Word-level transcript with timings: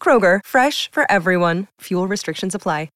Kroger, 0.00 0.40
fresh 0.46 0.88
for 0.92 1.04
everyone. 1.10 1.66
Fuel 1.80 2.06
restrictions 2.06 2.54
apply. 2.54 2.90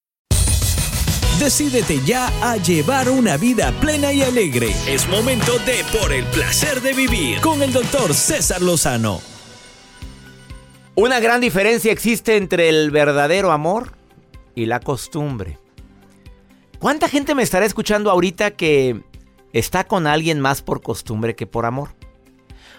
Decídete 1.40 2.00
ya 2.04 2.28
a 2.42 2.58
llevar 2.58 3.08
una 3.08 3.38
vida 3.38 3.72
plena 3.80 4.12
y 4.12 4.20
alegre. 4.20 4.74
Es 4.86 5.08
momento 5.08 5.58
de 5.60 5.82
Por 5.98 6.12
el 6.12 6.26
placer 6.26 6.82
de 6.82 6.92
vivir 6.92 7.40
con 7.40 7.62
el 7.62 7.72
doctor 7.72 8.12
César 8.12 8.60
Lozano. 8.60 9.22
Una 10.96 11.18
gran 11.18 11.40
diferencia 11.40 11.92
existe 11.92 12.36
entre 12.36 12.68
el 12.68 12.90
verdadero 12.90 13.52
amor 13.52 13.94
y 14.54 14.66
la 14.66 14.80
costumbre. 14.80 15.58
¿Cuánta 16.78 17.08
gente 17.08 17.34
me 17.34 17.42
estará 17.42 17.64
escuchando 17.64 18.10
ahorita 18.10 18.50
que 18.50 19.00
está 19.54 19.84
con 19.84 20.06
alguien 20.06 20.40
más 20.40 20.60
por 20.60 20.82
costumbre 20.82 21.34
que 21.34 21.46
por 21.46 21.64
amor? 21.64 21.94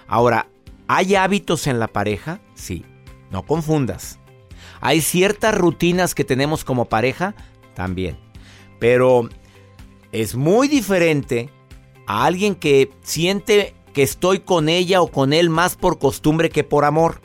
Ahora, 0.05 0.45
¿hay 0.87 1.15
hábitos 1.15 1.65
en 1.65 1.79
la 1.79 1.87
pareja? 1.87 2.41
Sí, 2.53 2.85
no 3.31 3.43
confundas. 3.43 4.19
¿Hay 4.81 5.01
ciertas 5.01 5.55
rutinas 5.55 6.13
que 6.13 6.23
tenemos 6.23 6.63
como 6.63 6.85
pareja? 6.85 7.35
También. 7.73 8.17
Pero 8.79 9.29
es 10.11 10.35
muy 10.35 10.67
diferente 10.67 11.49
a 12.07 12.25
alguien 12.25 12.55
que 12.55 12.91
siente 13.01 13.75
que 13.93 14.03
estoy 14.03 14.39
con 14.39 14.69
ella 14.69 15.01
o 15.01 15.07
con 15.07 15.33
él 15.33 15.49
más 15.49 15.75
por 15.75 15.99
costumbre 15.99 16.49
que 16.49 16.63
por 16.63 16.85
amor. 16.85 17.21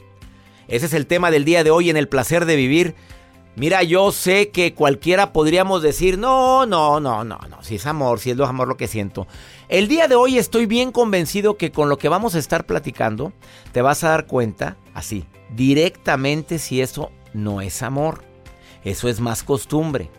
Ese 0.68 0.86
es 0.86 0.94
el 0.94 1.06
tema 1.06 1.30
del 1.30 1.44
día 1.44 1.64
de 1.64 1.70
hoy 1.70 1.90
en 1.90 1.96
el 1.96 2.08
placer 2.08 2.44
de 2.44 2.56
vivir. 2.56 2.94
Mira, 3.54 3.82
yo 3.82 4.12
sé 4.12 4.50
que 4.50 4.74
cualquiera 4.74 5.32
podríamos 5.32 5.80
decir, 5.80 6.18
no, 6.18 6.66
no, 6.66 7.00
no, 7.00 7.24
no, 7.24 7.38
no, 7.48 7.62
si 7.62 7.76
es 7.76 7.86
amor, 7.86 8.20
si 8.20 8.30
es 8.30 8.36
lo 8.36 8.44
amor 8.44 8.68
lo 8.68 8.76
que 8.76 8.86
siento. 8.86 9.26
El 9.68 9.88
día 9.88 10.08
de 10.08 10.14
hoy 10.14 10.36
estoy 10.36 10.66
bien 10.66 10.92
convencido 10.92 11.56
que 11.56 11.72
con 11.72 11.88
lo 11.88 11.96
que 11.96 12.10
vamos 12.10 12.34
a 12.34 12.38
estar 12.38 12.66
platicando, 12.66 13.32
te 13.72 13.80
vas 13.80 14.04
a 14.04 14.10
dar 14.10 14.26
cuenta, 14.26 14.76
así, 14.92 15.24
directamente 15.54 16.58
si 16.58 16.80
eso 16.80 17.10
no 17.32 17.60
es 17.60 17.82
amor. 17.82 18.24
Eso 18.84 19.08
es 19.08 19.20
más 19.20 19.42
costumbre. 19.42 20.10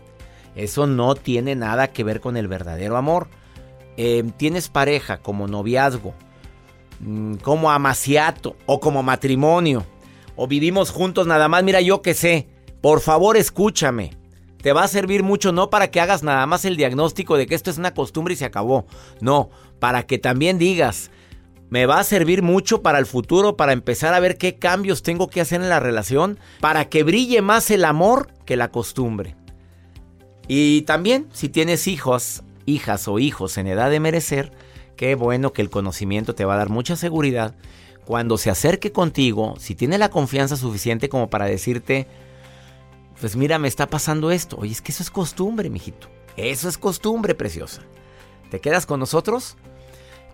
Eso 0.54 0.86
no 0.86 1.14
tiene 1.14 1.54
nada 1.54 1.88
que 1.88 2.04
ver 2.04 2.20
con 2.20 2.36
el 2.36 2.48
verdadero 2.48 2.96
amor. 2.96 3.28
Eh, 3.96 4.24
tienes 4.36 4.68
pareja 4.68 5.18
como 5.18 5.48
noviazgo, 5.48 6.14
mm, 7.00 7.34
como 7.36 7.70
amaciato 7.70 8.56
o 8.66 8.78
como 8.78 9.02
matrimonio, 9.02 9.84
o 10.36 10.46
vivimos 10.46 10.90
juntos 10.90 11.26
nada 11.26 11.48
más, 11.48 11.64
mira 11.64 11.80
yo 11.80 12.00
que 12.00 12.14
sé, 12.14 12.48
por 12.80 13.00
favor 13.00 13.36
escúchame. 13.36 14.12
Te 14.62 14.72
va 14.72 14.84
a 14.84 14.88
servir 14.88 15.22
mucho 15.22 15.52
no 15.52 15.70
para 15.70 15.90
que 15.90 16.00
hagas 16.00 16.22
nada 16.22 16.44
más 16.46 16.64
el 16.64 16.76
diagnóstico 16.76 17.36
de 17.36 17.46
que 17.46 17.54
esto 17.54 17.70
es 17.70 17.78
una 17.78 17.94
costumbre 17.94 18.34
y 18.34 18.36
se 18.36 18.44
acabó. 18.44 18.86
No, 19.20 19.50
para 19.78 20.04
que 20.04 20.18
también 20.18 20.58
digas, 20.58 21.10
me 21.70 21.86
va 21.86 22.00
a 22.00 22.04
servir 22.04 22.42
mucho 22.42 22.82
para 22.82 22.98
el 22.98 23.06
futuro, 23.06 23.56
para 23.56 23.72
empezar 23.72 24.14
a 24.14 24.20
ver 24.20 24.38
qué 24.38 24.56
cambios 24.56 25.02
tengo 25.02 25.28
que 25.28 25.40
hacer 25.40 25.60
en 25.60 25.68
la 25.68 25.80
relación, 25.80 26.38
para 26.60 26.88
que 26.88 27.02
brille 27.02 27.42
más 27.42 27.70
el 27.70 27.84
amor 27.84 28.30
que 28.44 28.56
la 28.56 28.70
costumbre. 28.70 29.36
Y 30.46 30.82
también, 30.82 31.28
si 31.32 31.48
tienes 31.48 31.86
hijos, 31.86 32.42
hijas 32.64 33.06
o 33.06 33.18
hijos 33.18 33.58
en 33.58 33.66
edad 33.66 33.90
de 33.90 34.00
merecer, 34.00 34.52
qué 34.96 35.14
bueno 35.14 35.52
que 35.52 35.62
el 35.62 35.70
conocimiento 35.70 36.34
te 36.34 36.46
va 36.46 36.54
a 36.54 36.58
dar 36.58 36.70
mucha 36.70 36.96
seguridad. 36.96 37.54
Cuando 38.06 38.38
se 38.38 38.48
acerque 38.48 38.90
contigo, 38.90 39.54
si 39.58 39.74
tiene 39.74 39.98
la 39.98 40.08
confianza 40.08 40.56
suficiente 40.56 41.10
como 41.10 41.28
para 41.28 41.44
decirte, 41.44 42.06
pues 43.20 43.36
mira, 43.36 43.58
me 43.58 43.68
está 43.68 43.86
pasando 43.86 44.30
esto. 44.30 44.56
Oye, 44.58 44.72
es 44.72 44.80
que 44.80 44.92
eso 44.92 45.02
es 45.02 45.10
costumbre, 45.10 45.68
mijito. 45.68 46.08
Eso 46.38 46.68
es 46.68 46.78
costumbre, 46.78 47.34
preciosa. 47.34 47.82
¿Te 48.50 48.60
quedas 48.60 48.86
con 48.86 49.00
nosotros? 49.00 49.56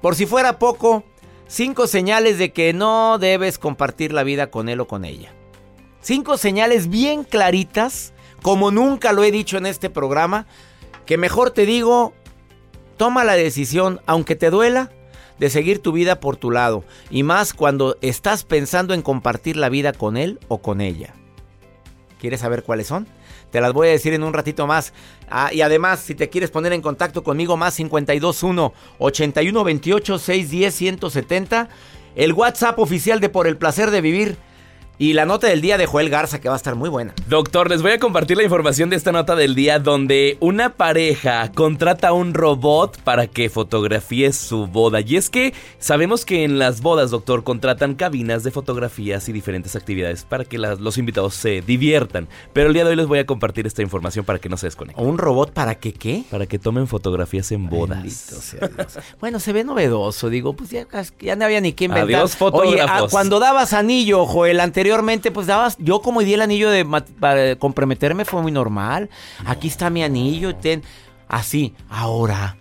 Por 0.01 0.15
si 0.15 0.27
fuera 0.27 0.59
poco, 0.59 1.03
cinco 1.47 1.87
señales 1.87 2.39
de 2.39 2.53
que 2.53 2.73
no 2.73 3.19
debes 3.19 3.59
compartir 3.59 4.13
la 4.13 4.23
vida 4.23 4.51
con 4.51 4.69
él 4.69 4.81
o 4.81 4.87
con 4.87 5.05
ella. 5.05 5.33
Cinco 6.01 6.37
señales 6.37 6.89
bien 6.89 7.25
claritas 7.25 8.13
como 8.45 8.71
nunca 8.71 9.13
lo 9.13 9.25
he 9.25 9.31
dicho 9.31 9.57
en 9.57 9.65
este 9.65 9.89
programa, 9.89 10.47
que 11.07 11.17
mejor 11.17 11.51
te 11.51 11.65
digo, 11.65 12.13
toma 12.99 13.25
la 13.25 13.37
decisión, 13.37 14.03
aunque 14.05 14.37
te 14.37 14.51
duela, 14.51 14.91
de 15.39 15.49
seguir 15.49 15.79
tu 15.79 15.93
vida 15.93 16.21
por 16.21 16.37
tu 16.37 16.51
lado, 16.51 16.85
y 17.09 17.23
más 17.23 17.55
cuando 17.55 17.97
estás 18.03 18.45
pensando 18.45 18.93
en 18.93 19.01
compartir 19.01 19.57
la 19.57 19.71
vida 19.71 19.95
con 19.95 20.19
él 20.19 20.41
o 20.49 20.59
con 20.59 20.83
ella. 20.83 21.15
¿Quieres 22.21 22.41
saber 22.41 22.65
cuáles 22.65 22.87
son? 22.87 23.07
Te 23.55 23.61
las 23.61 23.73
voy 23.73 23.87
a 23.87 23.93
decir 23.93 24.13
en 24.15 24.25
un 24.25 24.33
ratito 24.33 24.67
más. 24.67 24.93
Ah, 25.31 25.51
y 25.53 25.61
además, 25.61 26.01
si 26.01 26.17
te 26.17 26.29
quieres 26.29 26.51
poner 26.51 26.73
en 26.73 26.83
contacto 26.83 27.23
conmigo, 27.23 27.57
más 27.57 27.77
521 27.77 28.73
8128 28.99 30.19
610 30.19 30.75
170, 30.75 31.69
el 32.17 32.33
WhatsApp 32.33 32.81
oficial 32.81 33.21
de 33.21 33.29
Por 33.29 33.47
el 33.47 33.57
placer 33.57 33.93
de 33.93 34.01
vivir 34.01 34.39
y 34.99 35.15
la 35.15 35.27
nota 35.27 35.49
del 35.49 35.61
día 35.61 35.77
de 35.77 35.87
Joel 35.87 36.09
Garza 36.09 36.41
que 36.41 36.49
va 36.49 36.55
a 36.55 36.57
estar 36.57 36.77
muy 36.77 36.89
buena. 36.89 37.15
Doctor, 37.29 37.69
les 37.69 37.83
voy 37.83 37.93
a 37.93 37.99
compartir 37.99 38.37
la 38.37 38.45
información 38.45 38.91
de 38.91 38.97
esta 38.97 39.13
nota 39.13 39.35
del 39.35 39.55
día 39.55 39.79
donde 39.79 40.37
una 40.41 40.75
pareja 40.75 41.51
contrata 41.53 42.09
a 42.09 42.13
un 42.13 42.33
robot 42.33 43.01
para 43.03 43.27
que 43.27 43.51
fotografíe 43.51 44.33
su 44.33 44.67
boda. 44.67 45.01
Y 45.01 45.17
es 45.17 45.31
que 45.31 45.53
sabemos 45.79 46.25
que 46.25 46.45
en 46.45 46.59
las 46.59 46.81
bodas, 46.81 47.11
doctor, 47.11 47.43
contratan 47.43 47.95
cabinas 47.95 48.45
de 48.45 48.51
fotografías 48.51 49.29
y 49.29 49.33
diferentes 49.33 49.75
actividades 49.75 50.25
para 50.25 50.45
que 50.45 50.59
los 50.59 50.99
invitados 50.99 51.35
se 51.35 51.61
diviertan. 51.61 52.29
Pero 52.53 52.69
el 52.69 52.75
día 52.75 52.85
de 52.85 52.91
hoy 52.91 52.97
les 52.97 53.07
voy 53.07 53.19
a 53.19 53.27
compartir 53.27 53.67
esta 53.67 53.83
información 53.83 54.25
para 54.25 54.39
que 54.39 54.49
no 54.49 54.57
se 54.57 54.69
desconecten. 54.69 55.05
¿Un 55.05 55.19
robot 55.19 55.53
para 55.53 55.75
que 55.75 55.93
qué? 55.93 56.25
Para 56.31 56.47
que 56.47 56.59
tomen 56.59 56.87
fotografías 56.87 57.51
en 57.53 57.69
bodas. 57.69 58.13
Sea 58.13 58.71
bueno, 59.21 59.41
se 59.41 59.53
ve 59.53 59.65
novedoso, 59.65 60.29
digo, 60.29 60.55
pues 60.55 60.71
ya, 60.71 60.87
no 61.37 61.45
había 61.45 61.61
ni 61.61 61.73
qué 61.73 61.87
inventar. 61.87 62.15
Adiós, 62.15 62.37
fotógrafos. 62.37 63.03
Oye, 63.03 63.11
cuando 63.11 63.41
dabas 63.41 63.73
anillo, 63.73 64.27
Joel, 64.27 64.61
anterior 64.61 64.84
anteriormente, 64.85 65.31
pues 65.31 65.47
dabas, 65.47 65.77
yo 65.79 66.01
como 66.01 66.21
di 66.21 66.35
el 66.35 66.43
anillo 66.43 66.69
de 66.71 66.85
para 67.19 67.57
comprometerme 67.57 68.27
fue 68.27 68.43
muy 68.43 68.53
normal. 68.53 69.09
Aquí 69.47 69.69
está 69.69 69.89
mi 69.89 70.05
anillo, 70.05 70.55
ten, 70.57 70.83
así. 71.27 71.75
Ahora, 71.89 72.59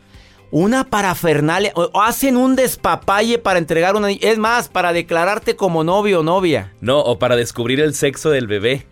una 0.50 0.86
parafernalia, 0.86 1.74
o 1.76 2.02
hacen 2.02 2.38
un 2.38 2.56
despapalle 2.56 3.40
para 3.40 3.60
entregar 3.60 3.98
un 3.98 4.06
anillo, 4.06 4.26
es 4.26 4.38
más, 4.38 4.70
para 4.70 4.94
declararte 4.94 5.58
como 5.58 5.84
novio 5.84 6.22
o 6.22 6.24
novia. 6.24 6.72
No, 6.80 7.02
o 7.02 7.20
para 7.20 7.36
descubrir 7.36 7.82
el 7.82 7.94
sexo 7.94 8.30
del 8.30 8.48
bebé. 8.48 8.88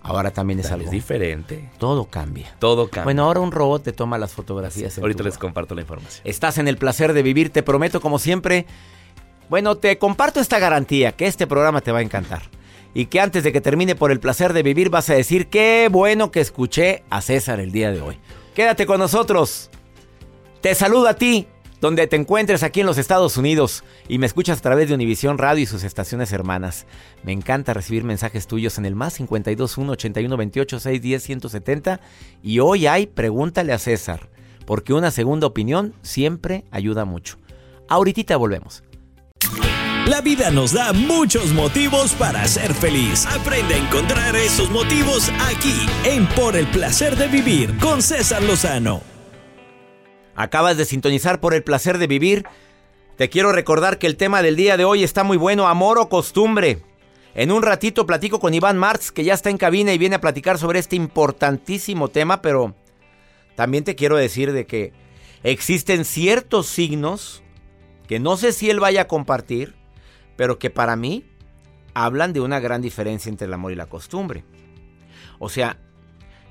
Ahora 0.00 0.30
también 0.30 0.60
es 0.60 0.70
algo. 0.70 0.84
Es 0.84 0.92
diferente. 0.92 1.70
Todo 1.78 2.04
cambia. 2.04 2.54
Todo 2.60 2.86
cambia. 2.86 3.04
Bueno, 3.04 3.24
ahora 3.24 3.40
un 3.40 3.50
robot 3.50 3.82
te 3.82 3.92
toma 3.92 4.16
las 4.16 4.32
fotografías. 4.32 4.96
ahorita 4.96 5.24
les 5.24 5.38
comparto 5.38 5.74
la 5.74 5.80
información. 5.80 6.22
Estás 6.24 6.58
en 6.58 6.68
el 6.68 6.76
placer 6.76 7.14
de 7.14 7.22
vivir, 7.24 7.50
te 7.50 7.64
prometo 7.64 8.00
como 8.00 8.20
siempre 8.20 8.66
bueno, 9.48 9.76
te 9.76 9.98
comparto 9.98 10.40
esta 10.40 10.58
garantía 10.58 11.12
que 11.12 11.26
este 11.26 11.46
programa 11.46 11.80
te 11.80 11.92
va 11.92 11.98
a 11.98 12.02
encantar. 12.02 12.42
y 12.96 13.06
que 13.06 13.18
antes 13.18 13.42
de 13.42 13.52
que 13.52 13.60
termine 13.60 13.96
por 13.96 14.12
el 14.12 14.20
placer 14.20 14.52
de 14.52 14.62
vivir 14.62 14.88
vas 14.88 15.10
a 15.10 15.14
decir 15.14 15.48
qué 15.48 15.88
bueno 15.90 16.30
que 16.30 16.40
escuché 16.40 17.02
a 17.10 17.20
César 17.20 17.58
el 17.58 17.72
día 17.72 17.90
de 17.90 18.00
hoy. 18.00 18.18
Quédate 18.54 18.86
con 18.86 19.00
nosotros. 19.00 19.68
Te 20.60 20.76
saludo 20.76 21.08
a 21.08 21.14
ti, 21.14 21.48
donde 21.80 22.06
te 22.06 22.16
encuentres 22.16 22.62
aquí 22.62 22.80
en 22.80 22.86
los 22.86 22.96
Estados 22.96 23.36
Unidos 23.36 23.82
y 24.08 24.18
me 24.18 24.26
escuchas 24.26 24.58
a 24.58 24.62
través 24.62 24.88
de 24.88 24.94
Univisión 24.94 25.38
Radio 25.38 25.64
y 25.64 25.66
sus 25.66 25.82
estaciones 25.82 26.32
hermanas. 26.32 26.86
Me 27.24 27.32
encanta 27.32 27.74
recibir 27.74 28.04
mensajes 28.04 28.46
tuyos 28.46 28.78
en 28.78 28.86
el 28.86 28.94
más 28.94 29.16
521 29.16 29.92
81 29.92 30.36
28 30.36 30.80
610 30.80 31.22
170 31.22 32.00
y 32.42 32.60
hoy 32.60 32.86
hay 32.86 33.06
Pregúntale 33.06 33.72
a 33.72 33.78
César, 33.78 34.30
porque 34.66 34.94
una 34.94 35.10
segunda 35.10 35.48
opinión 35.48 35.94
siempre 36.02 36.64
ayuda 36.70 37.04
mucho. 37.04 37.38
Ahorita 37.88 38.36
volvemos. 38.36 38.84
La 40.06 40.20
vida 40.20 40.50
nos 40.50 40.74
da 40.74 40.92
muchos 40.92 41.54
motivos 41.54 42.12
para 42.12 42.46
ser 42.46 42.74
feliz. 42.74 43.24
Aprende 43.24 43.72
a 43.72 43.78
encontrar 43.78 44.36
esos 44.36 44.70
motivos 44.70 45.30
aquí 45.48 45.86
en 46.04 46.26
Por 46.26 46.56
el 46.56 46.66
placer 46.66 47.16
de 47.16 47.26
vivir 47.26 47.74
con 47.78 48.02
César 48.02 48.42
Lozano. 48.42 49.00
Acabas 50.34 50.76
de 50.76 50.84
sintonizar 50.84 51.40
por 51.40 51.54
el 51.54 51.62
placer 51.62 51.96
de 51.96 52.06
vivir. 52.06 52.44
Te 53.16 53.30
quiero 53.30 53.50
recordar 53.50 53.96
que 53.96 54.06
el 54.06 54.18
tema 54.18 54.42
del 54.42 54.56
día 54.56 54.76
de 54.76 54.84
hoy 54.84 55.02
está 55.04 55.24
muy 55.24 55.38
bueno, 55.38 55.68
amor 55.68 55.98
o 55.98 56.10
costumbre. 56.10 56.82
En 57.34 57.50
un 57.50 57.62
ratito 57.62 58.04
platico 58.04 58.40
con 58.40 58.52
Iván 58.52 58.76
Marx, 58.76 59.10
que 59.10 59.24
ya 59.24 59.32
está 59.32 59.48
en 59.48 59.56
cabina 59.56 59.94
y 59.94 59.98
viene 59.98 60.16
a 60.16 60.20
platicar 60.20 60.58
sobre 60.58 60.80
este 60.80 60.96
importantísimo 60.96 62.08
tema, 62.08 62.42
pero 62.42 62.74
también 63.56 63.84
te 63.84 63.94
quiero 63.94 64.16
decir 64.16 64.52
de 64.52 64.66
que 64.66 64.92
existen 65.42 66.04
ciertos 66.04 66.66
signos 66.66 67.42
que 68.06 68.20
no 68.20 68.36
sé 68.36 68.52
si 68.52 68.68
él 68.68 68.80
vaya 68.80 69.02
a 69.02 69.08
compartir, 69.08 69.74
pero 70.36 70.58
que 70.58 70.70
para 70.70 70.96
mí 70.96 71.24
hablan 71.94 72.32
de 72.32 72.40
una 72.40 72.60
gran 72.60 72.82
diferencia 72.82 73.30
entre 73.30 73.46
el 73.46 73.54
amor 73.54 73.72
y 73.72 73.76
la 73.76 73.86
costumbre. 73.86 74.44
O 75.38 75.48
sea, 75.48 75.78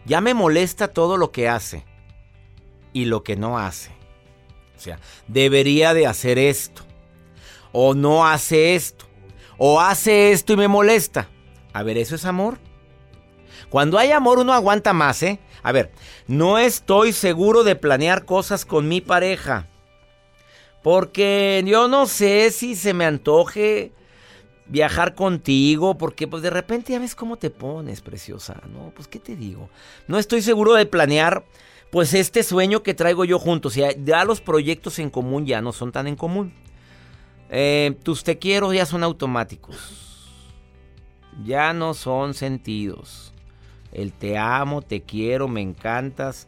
ya 0.05 0.21
me 0.21 0.33
molesta 0.33 0.89
todo 0.89 1.17
lo 1.17 1.31
que 1.31 1.49
hace 1.49 1.85
y 2.93 3.05
lo 3.05 3.23
que 3.23 3.35
no 3.35 3.59
hace. 3.59 3.91
O 4.75 4.79
sea, 4.79 4.99
debería 5.27 5.93
de 5.93 6.07
hacer 6.07 6.37
esto. 6.37 6.83
O 7.71 7.93
no 7.93 8.25
hace 8.25 8.75
esto. 8.75 9.05
O 9.57 9.79
hace 9.79 10.31
esto 10.31 10.53
y 10.53 10.57
me 10.57 10.67
molesta. 10.67 11.29
A 11.73 11.83
ver, 11.83 11.97
¿eso 11.97 12.15
es 12.15 12.25
amor? 12.25 12.59
Cuando 13.69 13.97
hay 13.97 14.11
amor 14.11 14.39
uno 14.39 14.53
aguanta 14.53 14.93
más, 14.93 15.23
¿eh? 15.23 15.39
A 15.63 15.71
ver, 15.71 15.91
no 16.27 16.59
estoy 16.59 17.13
seguro 17.13 17.63
de 17.63 17.75
planear 17.75 18.25
cosas 18.25 18.65
con 18.65 18.87
mi 18.87 19.01
pareja. 19.01 19.67
Porque 20.83 21.63
yo 21.65 21.87
no 21.87 22.05
sé 22.05 22.51
si 22.51 22.75
se 22.75 22.93
me 22.93 23.05
antoje 23.05 23.93
viajar 24.67 25.15
contigo, 25.15 25.97
porque 25.97 26.27
pues 26.27 26.43
de 26.43 26.49
repente 26.49 26.93
ya 26.93 26.99
ves 26.99 27.15
cómo 27.15 27.37
te 27.37 27.49
pones, 27.49 28.01
preciosa. 28.01 28.61
No, 28.71 28.91
pues 28.93 29.07
qué 29.07 29.19
te 29.19 29.35
digo. 29.35 29.69
No 30.07 30.17
estoy 30.17 30.41
seguro 30.41 30.73
de 30.73 30.85
planear 30.85 31.45
pues 31.89 32.13
este 32.13 32.43
sueño 32.43 32.83
que 32.83 32.93
traigo 32.93 33.23
yo 33.23 33.39
juntos. 33.39 33.75
Ya, 33.75 33.91
ya 33.91 34.25
los 34.25 34.41
proyectos 34.41 34.99
en 34.99 35.09
común 35.09 35.45
ya 35.45 35.61
no 35.61 35.71
son 35.71 35.91
tan 35.91 36.07
en 36.07 36.15
común. 36.15 36.53
Eh, 37.49 37.95
tus 38.03 38.23
te 38.23 38.37
quiero 38.37 38.73
ya 38.73 38.85
son 38.85 39.03
automáticos. 39.03 39.77
Ya 41.45 41.71
no 41.73 41.93
son 41.93 42.33
sentidos. 42.33 43.31
El 43.91 44.11
te 44.11 44.37
amo, 44.37 44.81
te 44.81 45.01
quiero, 45.03 45.47
me 45.47 45.61
encantas. 45.61 46.47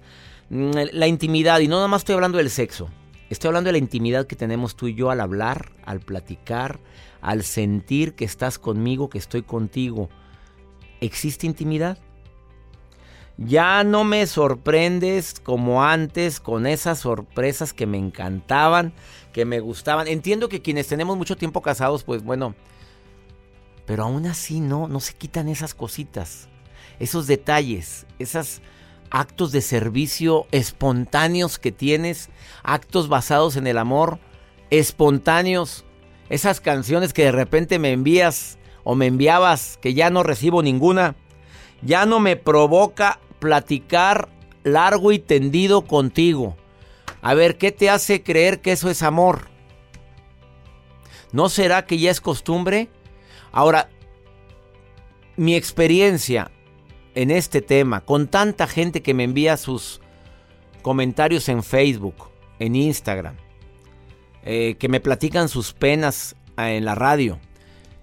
Mm, 0.50 0.72
la 0.92 1.08
intimidad, 1.08 1.60
y 1.60 1.68
no 1.68 1.76
nada 1.76 1.88
más 1.88 2.02
estoy 2.02 2.16
hablando 2.16 2.38
del 2.38 2.50
sexo. 2.50 2.90
Estoy 3.36 3.50
hablando 3.50 3.68
de 3.68 3.74
la 3.74 3.80
intimidad 3.80 4.28
que 4.28 4.38
tenemos 4.38 4.78
tú 4.78 4.88
y 4.88 4.96
yo 4.96 5.10
al 5.10 5.20
hablar, 5.20 5.74
al 5.84 6.00
platicar, 6.00 6.80
al 7.20 7.44
sentir 7.44 8.16
que 8.16 8.24
estás 8.24 8.58
conmigo, 8.58 9.10
que 9.10 9.18
estoy 9.18 9.42
contigo. 9.42 10.08
¿Existe 11.02 11.46
intimidad? 11.46 11.98
Ya 13.38 13.84
no 13.84 14.06
me 14.06 14.26
sorprendes 14.26 15.38
como 15.42 15.84
antes 15.84 16.40
con 16.40 16.66
esas 16.66 17.00
sorpresas 17.00 17.74
que 17.74 17.86
me 17.86 17.98
encantaban, 17.98 18.94
que 19.34 19.44
me 19.44 19.60
gustaban. 19.60 20.08
Entiendo 20.08 20.48
que 20.48 20.62
quienes 20.62 20.88
tenemos 20.88 21.18
mucho 21.18 21.36
tiempo 21.36 21.62
casados, 21.62 22.06
pues 22.06 22.24
bueno, 22.24 22.56
pero 23.86 24.04
aún 24.04 24.28
así 24.28 24.62
no, 24.62 24.88
no 24.88 25.02
se 25.02 25.14
quitan 25.14 25.50
esas 25.50 25.74
cositas, 25.74 26.48
esos 27.00 27.28
detalles, 27.28 28.06
esos 28.18 28.62
actos 29.10 29.52
de 29.52 29.62
servicio 29.62 30.48
espontáneos 30.52 31.60
que 31.60 31.72
tienes, 31.72 32.30
actos 32.64 33.08
basados 33.08 33.56
en 33.56 33.68
el 33.68 33.78
amor, 33.78 34.20
espontáneos, 34.70 35.86
esas 36.30 36.60
canciones 36.60 37.14
que 37.14 37.26
de 37.26 37.32
repente 37.32 37.80
me 37.80 37.92
envías 37.92 38.58
o 38.84 38.96
me 38.96 39.08
enviabas 39.08 39.78
que 39.82 39.94
ya 39.94 40.10
no 40.10 40.24
recibo 40.24 40.62
ninguna, 40.62 41.16
ya 41.82 42.06
no 42.06 42.20
me 42.20 42.36
provoca 42.36 43.20
platicar 43.40 44.30
largo 44.64 45.12
y 45.12 45.20
tendido 45.20 45.86
contigo. 45.86 46.56
A 47.22 47.34
ver, 47.34 47.58
¿qué 47.58 47.72
te 47.72 47.90
hace 47.90 48.24
creer 48.24 48.62
que 48.62 48.72
eso 48.72 48.90
es 48.90 49.04
amor? 49.04 49.50
¿No 51.32 51.50
será 51.50 51.86
que 51.86 51.98
ya 51.98 52.12
es 52.12 52.22
costumbre? 52.22 52.90
Ahora, 53.52 53.90
mi 55.36 55.56
experiencia 55.56 56.52
en 57.16 57.32
este 57.32 57.62
tema, 57.62 58.02
con 58.02 58.28
tanta 58.28 58.68
gente 58.68 59.02
que 59.02 59.14
me 59.14 59.24
envía 59.24 59.58
sus 59.58 60.02
comentarios 60.82 61.50
en 61.50 61.64
Facebook, 61.64 62.16
en 62.60 62.76
Instagram, 62.76 63.36
eh, 64.44 64.76
que 64.76 64.90
me 64.90 65.00
platican 65.00 65.50
sus 65.50 65.74
penas 65.74 66.36
eh, 66.58 66.78
en 66.78 66.86
la 66.86 66.94
radio, 66.94 67.40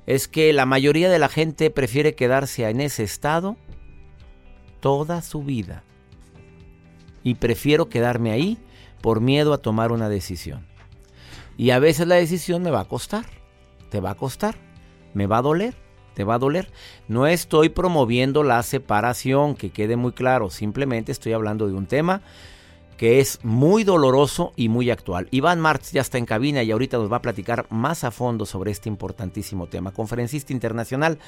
es 0.06 0.26
que 0.26 0.52
la 0.52 0.66
mayoría 0.66 1.10
de 1.10 1.18
la 1.18 1.28
gente 1.28 1.70
prefiere 1.70 2.14
quedarse 2.14 2.68
en 2.68 2.80
ese 2.80 3.04
estado 3.04 3.56
toda 4.80 5.22
su 5.22 5.42
vida. 5.44 5.84
Y 7.22 7.36
prefiero 7.36 7.88
quedarme 7.88 8.32
ahí 8.32 8.58
por 9.00 9.20
miedo 9.20 9.52
a 9.52 9.58
tomar 9.58 9.92
una 9.92 10.08
decisión. 10.08 10.66
Y 11.56 11.70
a 11.70 11.78
veces 11.78 12.08
la 12.08 12.16
decisión 12.16 12.62
me 12.62 12.70
va 12.70 12.80
a 12.80 12.88
costar. 12.88 13.26
Te 13.90 14.00
va 14.00 14.10
a 14.10 14.16
costar. 14.16 14.56
Me 15.14 15.28
va 15.28 15.38
a 15.38 15.42
doler. 15.42 15.76
Te 16.14 16.24
va 16.24 16.34
a 16.34 16.38
doler. 16.38 16.70
No 17.08 17.26
estoy 17.26 17.68
promoviendo 17.68 18.42
la 18.42 18.62
separación, 18.62 19.54
que 19.54 19.70
quede 19.70 19.96
muy 19.96 20.12
claro. 20.12 20.50
Simplemente 20.50 21.12
estoy 21.12 21.32
hablando 21.32 21.66
de 21.66 21.74
un 21.74 21.86
tema 21.86 22.22
que 22.96 23.18
es 23.18 23.40
muy 23.42 23.82
doloroso 23.82 24.52
y 24.54 24.68
muy 24.68 24.90
actual. 24.90 25.26
Iván 25.32 25.58
Marx 25.58 25.90
ya 25.90 26.02
está 26.02 26.18
en 26.18 26.24
cabina 26.24 26.62
y 26.62 26.70
ahorita 26.70 26.98
nos 26.98 27.10
va 27.10 27.16
a 27.16 27.22
platicar 27.22 27.66
más 27.68 28.04
a 28.04 28.12
fondo 28.12 28.46
sobre 28.46 28.70
este 28.70 28.88
importantísimo 28.88 29.66
tema. 29.66 29.90
Conferencista 29.90 30.52
internacional 30.52 31.18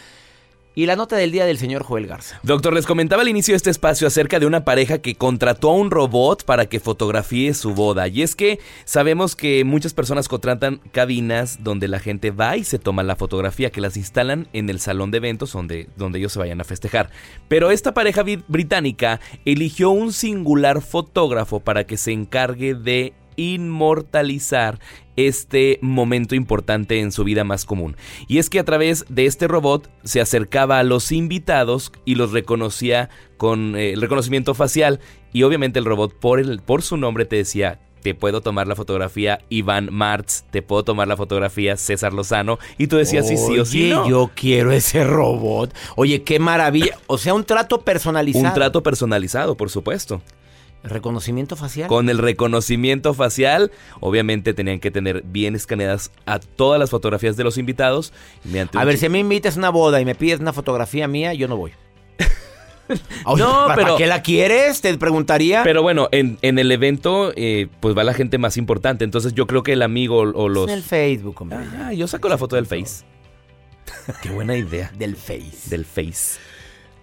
y 0.75 0.87
la 0.87 0.97
nota 0.97 1.17
del 1.17 1.31
día 1.31 1.47
del 1.47 1.59
señor 1.59 1.83
Joel 1.83 2.07
Garza. 2.07 2.41
Doctor, 2.43 2.75
les 2.75 2.87
comentaba 2.87 3.23
al 3.23 3.29
inicio 3.29 3.53
de 3.53 3.57
este 3.57 3.71
espacio 3.71 4.07
acerca 4.07 4.41
de 4.41 4.47
una 4.47 4.65
pareja 4.65 4.99
que 4.99 5.15
contrató 5.15 5.71
a 5.71 5.75
un 5.75 5.91
robot 5.91 6.45
para 6.45 6.67
que 6.67 6.81
fotografíe 6.81 7.55
su 7.55 7.75
boda. 7.75 8.09
Y 8.09 8.23
es 8.23 8.35
que 8.35 8.59
sabemos 8.85 9.37
que 9.37 9.65
muchas 9.65 9.95
personas 9.95 10.29
contratan 10.29 10.81
cabinas 10.93 11.63
donde 11.63 11.89
la 11.89 12.01
gente 12.01 12.31
va 12.31 12.57
y 12.57 12.65
se 12.65 12.79
toma 12.79 13.03
la 13.03 13.17
fotografía, 13.17 13.71
que 13.71 13.81
las 13.81 13.97
instalan 13.97 14.49
en 14.53 14.69
el 14.71 14.81
salón 14.81 15.11
de 15.11 15.19
eventos 15.19 15.53
donde, 15.53 15.89
donde 15.97 16.19
ellos 16.19 16.33
se 16.33 16.39
vayan 16.39 16.61
a 16.61 16.65
festejar. 16.65 17.11
Pero 17.49 17.71
esta 17.71 17.95
pareja 17.95 18.25
británica 18.49 19.21
eligió 19.45 19.91
un 19.91 20.13
singular 20.13 20.83
fotógrafo 20.83 21.61
para 21.61 21.85
que 21.85 21.97
se 21.97 22.13
encargue 22.13 22.75
de 22.75 23.13
inmortalizar 23.37 24.79
este 25.17 25.79
momento 25.81 26.35
importante 26.35 27.01
en 27.01 27.13
su 27.13 27.25
vida 27.25 27.45
más 27.45 27.65
común. 27.65 27.97
Y 28.29 28.39
es 28.39 28.51
que 28.51 28.59
a 28.59 28.65
través 28.65 29.05
de 29.09 29.27
este 29.27 29.49
robot 29.49 29.91
se 30.03 30.21
acercaba 30.21 30.79
a 30.79 30.85
los 30.85 31.13
invitados 31.13 31.93
y 32.05 32.17
los 32.17 32.33
reconocía 32.33 33.11
con 33.37 33.77
eh, 33.77 33.93
el 33.93 34.01
reconocimiento 34.01 34.55
facial. 34.55 35.01
Y 35.33 35.43
obviamente 35.43 35.79
el 35.79 35.85
robot 35.85 36.15
por, 36.19 36.41
el, 36.41 36.61
por 36.61 36.83
su 36.83 36.97
nombre 36.97 37.25
te 37.25 37.37
decía, 37.37 37.81
te 38.05 38.15
puedo 38.15 38.43
tomar 38.43 38.69
la 38.69 38.77
fotografía 38.77 39.41
Iván 39.49 39.89
Martz, 39.91 40.45
te 40.51 40.61
puedo 40.61 40.85
tomar 40.85 41.09
la 41.09 41.17
fotografía 41.17 41.79
César 41.79 42.13
Lozano. 42.13 42.59
Y 42.77 42.87
tú 42.87 42.97
decías 42.99 43.27
sí, 43.27 43.39
sí 43.39 43.59
o 43.59 43.65
sí. 43.65 43.89
No. 43.89 44.07
yo 44.07 44.31
quiero 44.35 44.73
ese 44.73 45.05
robot. 45.05 45.75
Oye, 45.97 46.23
qué 46.23 46.39
maravilla. 46.39 46.99
O 47.07 47.17
sea, 47.17 47.33
un 47.33 47.45
trato 47.45 47.81
personalizado. 47.81 48.47
Un 48.47 48.55
trato 48.55 48.83
personalizado, 48.83 49.57
por 49.57 49.71
supuesto. 49.71 50.21
¿Reconocimiento 50.85 51.57
facial? 51.57 51.89
Con 51.89 52.11
el 52.11 52.19
reconocimiento 52.19 53.15
facial, 53.15 53.73
obviamente 54.01 54.53
tenían 54.53 54.81
que 54.81 54.91
tener 54.91 55.23
bien 55.23 55.55
escaneadas 55.55 56.13
a 56.27 56.39
todas 56.39 56.79
las 56.79 56.91
fotografías 56.91 57.39
de 57.39 57.45
los 57.45 57.57
invitados. 57.57 58.13
A 58.75 58.85
ver, 58.85 58.99
si 58.99 59.09
me 59.09 59.19
invitas 59.19 59.57
a 59.57 59.61
una 59.61 59.71
boda 59.71 60.01
y 60.03 60.05
me 60.05 60.15
pides 60.15 60.41
una 60.41 60.53
fotografía 60.53 61.09
mía, 61.09 61.33
yo 61.33 61.49
no 61.49 61.57
voy. 61.57 61.73
no, 63.25 63.35
pero 63.35 63.67
¿para 63.67 63.97
qué 63.97 64.07
la 64.07 64.23
quieres? 64.23 64.83
Te 64.83 64.97
preguntaría. 64.99 65.63
Pero 65.65 65.83
bueno, 65.83 66.09
en, 66.13 66.39
el 66.43 66.71
evento, 66.71 67.33
eh, 67.35 67.69
pues 67.81 67.97
va 67.97 68.05
la 68.05 68.13
gente 68.13 68.37
más 68.37 68.59
importante. 68.59 69.05
Entonces 69.05 69.33
yo 69.33 69.47
creo 69.47 69.63
que 69.63 69.73
el 69.73 69.81
amigo 69.81 70.19
o 70.19 70.49
los. 70.51 70.69
En 70.69 70.75
el 70.75 70.83
Facebook, 70.83 71.41
hombre. 71.41 71.61
Ah, 71.79 71.95
yo 71.95 72.07
saco 72.07 72.29
la 72.29 72.37
foto 72.37 72.57
del 72.57 72.67
Face. 72.67 73.05
Qué 74.23 74.29
buena 74.31 74.55
idea. 74.55 74.93
del 74.99 75.17
Face. 75.17 75.71
Del 75.71 75.87
Face. 75.87 76.39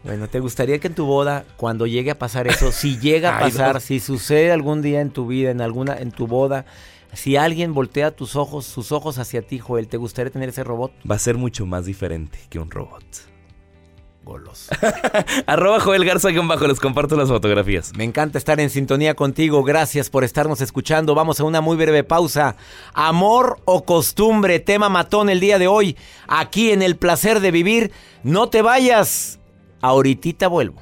Bueno, 0.03 0.27
¿te 0.27 0.39
gustaría 0.39 0.79
que 0.79 0.87
en 0.87 0.95
tu 0.95 1.05
boda, 1.05 1.45
cuando 1.57 1.85
llegue 1.85 2.11
a 2.11 2.17
pasar 2.17 2.47
eso, 2.47 2.71
si 2.71 2.97
llega 3.01 3.37
a 3.37 3.39
pasar, 3.39 3.81
si 3.81 3.99
sucede 3.99 4.51
algún 4.51 4.81
día 4.81 5.01
en 5.01 5.11
tu 5.11 5.27
vida, 5.27 5.51
en 5.51 5.61
alguna, 5.61 5.97
en 5.97 6.11
tu 6.11 6.27
boda, 6.27 6.65
si 7.13 7.35
alguien 7.35 7.73
voltea 7.73 8.11
tus 8.11 8.35
ojos, 8.35 8.65
sus 8.65 8.91
ojos 8.91 9.17
hacia 9.17 9.41
ti, 9.41 9.59
Joel, 9.59 9.87
¿te 9.87 9.97
gustaría 9.97 10.31
tener 10.31 10.49
ese 10.49 10.63
robot? 10.63 10.91
Va 11.09 11.15
a 11.15 11.19
ser 11.19 11.37
mucho 11.37 11.65
más 11.65 11.85
diferente 11.85 12.39
que 12.49 12.57
un 12.57 12.71
robot. 12.71 13.03
Goloso. 14.23 14.71
Arroba 15.47 15.79
Joel 15.79 16.05
Garza 16.05 16.29
bajo, 16.31 16.67
les 16.67 16.79
comparto 16.79 17.17
las 17.17 17.29
fotografías. 17.29 17.91
Me 17.95 18.03
encanta 18.03 18.37
estar 18.37 18.59
en 18.59 18.69
sintonía 18.69 19.15
contigo. 19.15 19.63
Gracias 19.63 20.11
por 20.11 20.23
estarnos 20.23 20.61
escuchando. 20.61 21.15
Vamos 21.15 21.39
a 21.39 21.43
una 21.43 21.59
muy 21.59 21.75
breve 21.75 22.03
pausa. 22.03 22.55
Amor 22.93 23.59
o 23.65 23.83
costumbre, 23.83 24.59
tema 24.59 24.89
matón 24.89 25.29
el 25.29 25.39
día 25.39 25.57
de 25.57 25.67
hoy. 25.67 25.97
Aquí 26.27 26.71
en 26.71 26.83
el 26.83 26.97
placer 26.97 27.39
de 27.39 27.49
vivir. 27.49 27.91
No 28.23 28.47
te 28.49 28.61
vayas. 28.61 29.40
Ahorita 29.81 30.47
vuelvo 30.47 30.81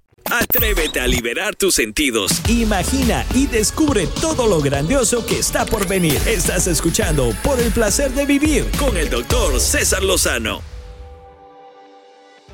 Atrévete 0.31 1.01
a 1.01 1.07
liberar 1.07 1.55
tus 1.55 1.75
sentidos. 1.75 2.41
Imagina 2.47 3.25
y 3.35 3.47
descubre 3.47 4.07
todo 4.21 4.47
lo 4.47 4.61
grandioso 4.61 5.25
que 5.25 5.39
está 5.39 5.65
por 5.65 5.87
venir. 5.87 6.21
Estás 6.25 6.67
escuchando 6.67 7.33
Por 7.43 7.59
el 7.59 7.71
placer 7.71 8.11
de 8.11 8.25
vivir 8.25 8.65
con 8.79 8.95
el 8.95 9.09
doctor 9.09 9.59
César 9.59 10.03
Lozano. 10.03 10.61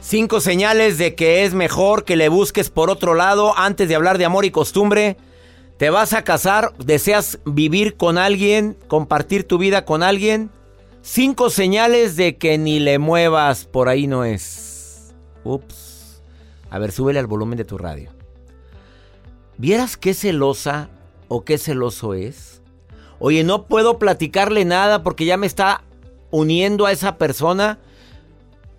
Cinco 0.02 0.40
señales 0.40 0.98
de 0.98 1.14
que 1.14 1.44
es 1.44 1.54
mejor 1.54 2.04
que 2.04 2.16
le 2.16 2.30
busques 2.30 2.70
por 2.72 2.90
otro 2.90 3.14
lado 3.14 3.56
antes 3.58 3.88
de 3.90 3.96
hablar 3.96 4.18
de 4.18 4.26
amor 4.26 4.46
y 4.46 4.52
costumbre. 4.52 5.18
¿Te 5.78 5.92
vas 5.92 6.14
a 6.14 6.24
casar? 6.24 6.74
¿Deseas 6.80 7.40
vivir 7.46 7.96
con 7.96 8.18
alguien? 8.18 8.76
¿Compartir 8.88 9.44
tu 9.44 9.60
vida 9.60 9.86
con 9.86 10.02
alguien? 10.02 10.50
Cinco 11.04 11.52
señales 11.52 12.16
de 12.16 12.38
que 12.38 12.58
ni 12.58 12.80
le 12.80 12.98
muevas. 12.98 13.66
Por 13.66 13.88
ahí 13.88 14.08
no 14.08 14.24
es. 14.24 15.14
Ups. 15.44 15.97
A 16.70 16.80
ver, 16.80 16.92
súbele 16.92 17.20
al 17.20 17.28
volumen 17.28 17.58
de 17.58 17.66
tu 17.66 17.78
radio. 17.78 18.12
¿Vieras 19.58 19.98
qué 19.98 20.14
celosa 20.14 20.90
o 21.28 21.44
qué 21.44 21.58
celoso 21.58 22.14
es? 22.14 22.62
Oye, 23.20 23.44
no 23.44 23.66
puedo 23.66 23.98
platicarle 23.98 24.66
nada 24.66 25.04
porque 25.04 25.26
ya 25.26 25.38
me 25.38 25.48
está 25.48 25.84
uniendo 26.30 26.86
a 26.86 26.92
esa 26.92 27.18
persona. 27.18 27.80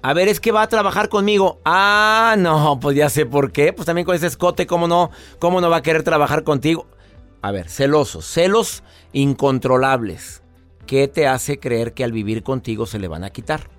A 0.03 0.13
ver, 0.13 0.29
es 0.29 0.39
que 0.39 0.53
va 0.53 0.63
a 0.63 0.69
trabajar 0.69 1.09
conmigo. 1.09 1.59
Ah, 1.65 2.37
no, 2.39 2.79
pues 2.81 2.97
ya 2.97 3.11
sé 3.11 3.27
por 3.27 3.51
qué. 3.51 3.73
Pues 3.73 3.87
también 3.87 4.05
con 4.05 4.15
ese 4.15 4.29
escote, 4.29 4.67
¿cómo 4.67 4.87
no? 4.87 5.11
¿Cómo 5.39 5.61
no 5.61 5.71
va 5.71 5.79
a 5.79 5.83
querer 5.83 6.05
trabajar 6.05 6.45
contigo? 6.45 6.87
A 7.43 7.51
ver, 7.51 7.69
celosos, 7.69 8.25
celos 8.25 8.85
incontrolables. 9.13 10.43
¿Qué 10.87 11.09
te 11.09 11.27
hace 11.27 11.59
creer 11.59 11.93
que 11.93 12.05
al 12.05 12.13
vivir 12.13 12.43
contigo 12.43 12.87
se 12.87 12.99
le 12.99 13.09
van 13.09 13.25
a 13.25 13.31
quitar? 13.31 13.78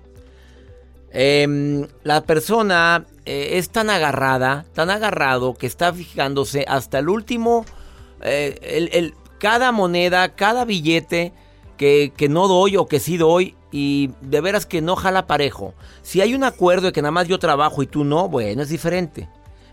Em, 1.12 1.88
la 2.04 2.22
persona 2.22 3.04
eh, 3.26 3.58
es 3.58 3.70
tan 3.70 3.90
agarrada, 3.90 4.64
tan 4.74 4.90
agarrado 4.90 5.54
que 5.54 5.66
está 5.66 5.92
fijándose 5.92 6.64
hasta 6.68 7.00
el 7.00 7.08
último, 7.08 7.64
eh, 8.22 9.12
cada 9.38 9.72
moneda, 9.72 10.34
cada 10.36 10.64
billete 10.64 11.32
que, 11.76 12.12
que, 12.16 12.28
no 12.28 12.46
doy 12.46 12.76
o 12.76 12.86
que 12.86 13.00
sí 13.00 13.16
doy 13.16 13.56
y 13.72 14.10
de 14.20 14.40
veras 14.40 14.66
que 14.66 14.82
no 14.82 14.94
jala 14.94 15.26
parejo. 15.26 15.74
Si 16.02 16.20
hay 16.20 16.34
un 16.34 16.44
acuerdo 16.44 16.88
de 16.88 16.92
que 16.92 17.02
nada 17.02 17.12
más 17.12 17.26
yo 17.26 17.38
trabajo 17.38 17.82
y 17.82 17.86
tú 17.86 18.04
no, 18.04 18.28
bueno, 18.28 18.62
es 18.62 18.68
diferente. 18.68 19.28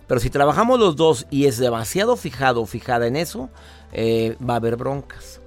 Pero 0.07 0.19
si 0.21 0.29
trabajamos 0.29 0.79
los 0.79 0.95
dos 0.95 1.27
y 1.29 1.45
es 1.45 1.57
demasiado 1.57 2.15
fijado 2.15 2.61
o 2.61 2.65
fijada 2.65 3.07
en 3.07 3.17
eso, 3.17 3.49
eh, 3.91 4.37
va 4.41 4.53
a 4.53 4.57
haber 4.57 4.77
broncas. 4.77 5.41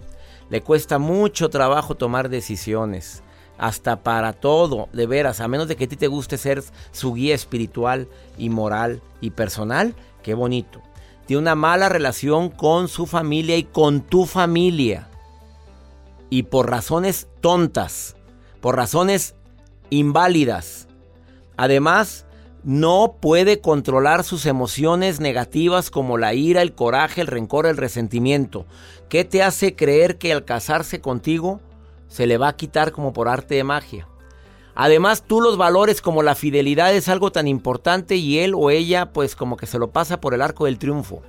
Le 0.50 0.60
cuesta 0.60 0.98
mucho 0.98 1.48
trabajo 1.48 1.94
tomar 1.94 2.28
decisiones 2.28 3.22
hasta 3.60 4.02
para 4.02 4.32
todo, 4.32 4.88
de 4.94 5.06
veras, 5.06 5.40
a 5.40 5.46
menos 5.46 5.68
de 5.68 5.76
que 5.76 5.84
a 5.84 5.88
ti 5.88 5.94
te 5.94 6.06
guste 6.06 6.38
ser 6.38 6.64
su 6.92 7.12
guía 7.12 7.34
espiritual 7.34 8.08
y 8.38 8.48
moral 8.48 9.02
y 9.20 9.30
personal, 9.30 9.94
qué 10.22 10.32
bonito. 10.32 10.80
Tiene 11.26 11.42
una 11.42 11.54
mala 11.54 11.90
relación 11.90 12.48
con 12.48 12.88
su 12.88 13.06
familia 13.06 13.58
y 13.58 13.64
con 13.64 14.00
tu 14.00 14.24
familia. 14.24 15.08
Y 16.30 16.44
por 16.44 16.70
razones 16.70 17.28
tontas, 17.42 18.16
por 18.62 18.76
razones 18.76 19.34
inválidas. 19.90 20.88
Además, 21.58 22.24
no 22.64 23.16
puede 23.20 23.60
controlar 23.60 24.24
sus 24.24 24.46
emociones 24.46 25.20
negativas 25.20 25.90
como 25.90 26.16
la 26.16 26.32
ira, 26.32 26.62
el 26.62 26.74
coraje, 26.74 27.20
el 27.20 27.26
rencor, 27.26 27.66
el 27.66 27.76
resentimiento. 27.76 28.64
¿Qué 29.10 29.26
te 29.26 29.42
hace 29.42 29.76
creer 29.76 30.16
que 30.16 30.32
al 30.32 30.46
casarse 30.46 31.02
contigo 31.02 31.60
se 32.10 32.26
le 32.26 32.36
va 32.36 32.48
a 32.48 32.56
quitar 32.56 32.90
como 32.92 33.12
por 33.12 33.28
arte 33.28 33.54
de 33.54 33.64
magia. 33.64 34.08
Además, 34.74 35.24
tú 35.26 35.40
los 35.40 35.56
valores 35.56 36.02
como 36.02 36.22
la 36.22 36.34
fidelidad 36.34 36.92
es 36.92 37.08
algo 37.08 37.30
tan 37.32 37.46
importante 37.46 38.16
y 38.16 38.40
él 38.40 38.52
o 38.54 38.70
ella 38.70 39.12
pues 39.12 39.36
como 39.36 39.56
que 39.56 39.66
se 39.66 39.78
lo 39.78 39.90
pasa 39.90 40.20
por 40.20 40.34
el 40.34 40.42
arco 40.42 40.64
del 40.66 40.78
triunfo. 40.78 41.22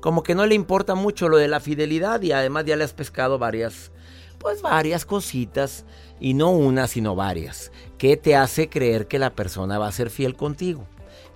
Como 0.00 0.22
que 0.22 0.34
no 0.34 0.44
le 0.44 0.54
importa 0.54 0.94
mucho 0.94 1.28
lo 1.28 1.36
de 1.36 1.48
la 1.48 1.60
fidelidad 1.60 2.20
y 2.22 2.32
además 2.32 2.64
ya 2.64 2.76
le 2.76 2.84
has 2.84 2.94
pescado 2.94 3.38
varias, 3.38 3.92
pues 4.38 4.60
varias 4.60 5.04
cositas 5.04 5.84
y 6.18 6.34
no 6.34 6.50
una 6.50 6.88
sino 6.88 7.14
varias. 7.14 7.70
¿Qué 7.96 8.16
te 8.16 8.34
hace 8.34 8.68
creer 8.68 9.06
que 9.06 9.20
la 9.20 9.34
persona 9.34 9.78
va 9.78 9.86
a 9.86 9.92
ser 9.92 10.10
fiel 10.10 10.34
contigo? 10.34 10.84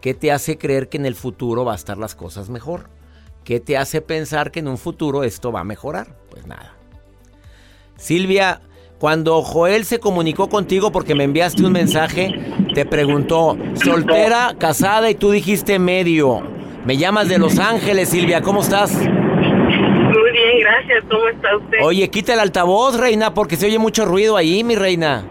¿Qué 0.00 0.14
te 0.14 0.32
hace 0.32 0.58
creer 0.58 0.88
que 0.88 0.96
en 0.96 1.06
el 1.06 1.14
futuro 1.14 1.64
va 1.64 1.72
a 1.72 1.76
estar 1.76 1.98
las 1.98 2.16
cosas 2.16 2.50
mejor? 2.50 2.90
¿Qué 3.44 3.60
te 3.60 3.76
hace 3.76 4.00
pensar 4.00 4.50
que 4.50 4.60
en 4.60 4.68
un 4.68 4.78
futuro 4.78 5.22
esto 5.22 5.52
va 5.52 5.60
a 5.60 5.64
mejorar? 5.64 6.16
Pues 6.30 6.46
nada. 6.46 6.79
Silvia, 8.00 8.62
cuando 8.98 9.42
Joel 9.42 9.84
se 9.84 10.00
comunicó 10.00 10.48
contigo 10.48 10.90
porque 10.90 11.14
me 11.14 11.24
enviaste 11.24 11.62
un 11.62 11.72
mensaje, 11.72 12.34
te 12.74 12.86
preguntó, 12.86 13.58
soltera, 13.74 14.54
casada 14.58 15.10
y 15.10 15.14
tú 15.14 15.30
dijiste 15.30 15.78
medio. 15.78 16.40
Me 16.86 16.96
llamas 16.96 17.28
de 17.28 17.38
Los 17.38 17.58
Ángeles, 17.58 18.08
Silvia, 18.08 18.40
¿cómo 18.40 18.62
estás? 18.62 18.94
Muy 18.94 20.32
bien, 20.32 20.60
gracias. 20.60 21.04
¿Cómo 21.10 21.28
está 21.28 21.56
usted? 21.58 21.78
Oye, 21.82 22.08
quita 22.08 22.32
el 22.32 22.40
altavoz, 22.40 22.98
reina, 22.98 23.34
porque 23.34 23.56
se 23.56 23.66
oye 23.66 23.78
mucho 23.78 24.06
ruido 24.06 24.38
ahí, 24.38 24.64
mi 24.64 24.76
reina. 24.76 25.26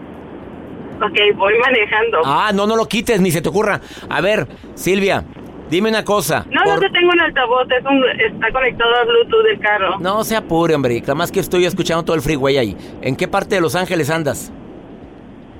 Ok, 1.02 1.36
voy 1.36 1.54
manejando. 1.58 2.18
Ah, 2.24 2.52
no, 2.54 2.68
no 2.68 2.76
lo 2.76 2.86
quites, 2.86 3.20
ni 3.20 3.32
se 3.32 3.42
te 3.42 3.48
ocurra. 3.48 3.80
A 4.08 4.20
ver, 4.20 4.46
Silvia, 4.74 5.24
Dime 5.70 5.88
una 5.88 6.04
cosa. 6.04 6.44
No, 6.50 6.64
no 6.64 6.80
te 6.80 6.90
tengo 6.90 7.10
un 7.12 7.20
altavoz, 7.20 7.68
está 7.70 8.52
conectado 8.52 8.90
al 8.96 9.06
Bluetooth 9.06 9.44
del 9.44 9.60
carro. 9.60 9.98
No 10.00 10.24
se 10.24 10.34
apure, 10.34 10.74
hombre. 10.74 11.00
Además 11.04 11.30
que 11.30 11.38
estoy 11.38 11.64
escuchando 11.64 12.02
todo 12.02 12.16
el 12.16 12.22
freeway 12.22 12.58
ahí. 12.58 12.76
¿En 13.02 13.14
qué 13.14 13.28
parte 13.28 13.54
de 13.54 13.60
Los 13.60 13.76
Ángeles 13.76 14.10
andas? 14.10 14.52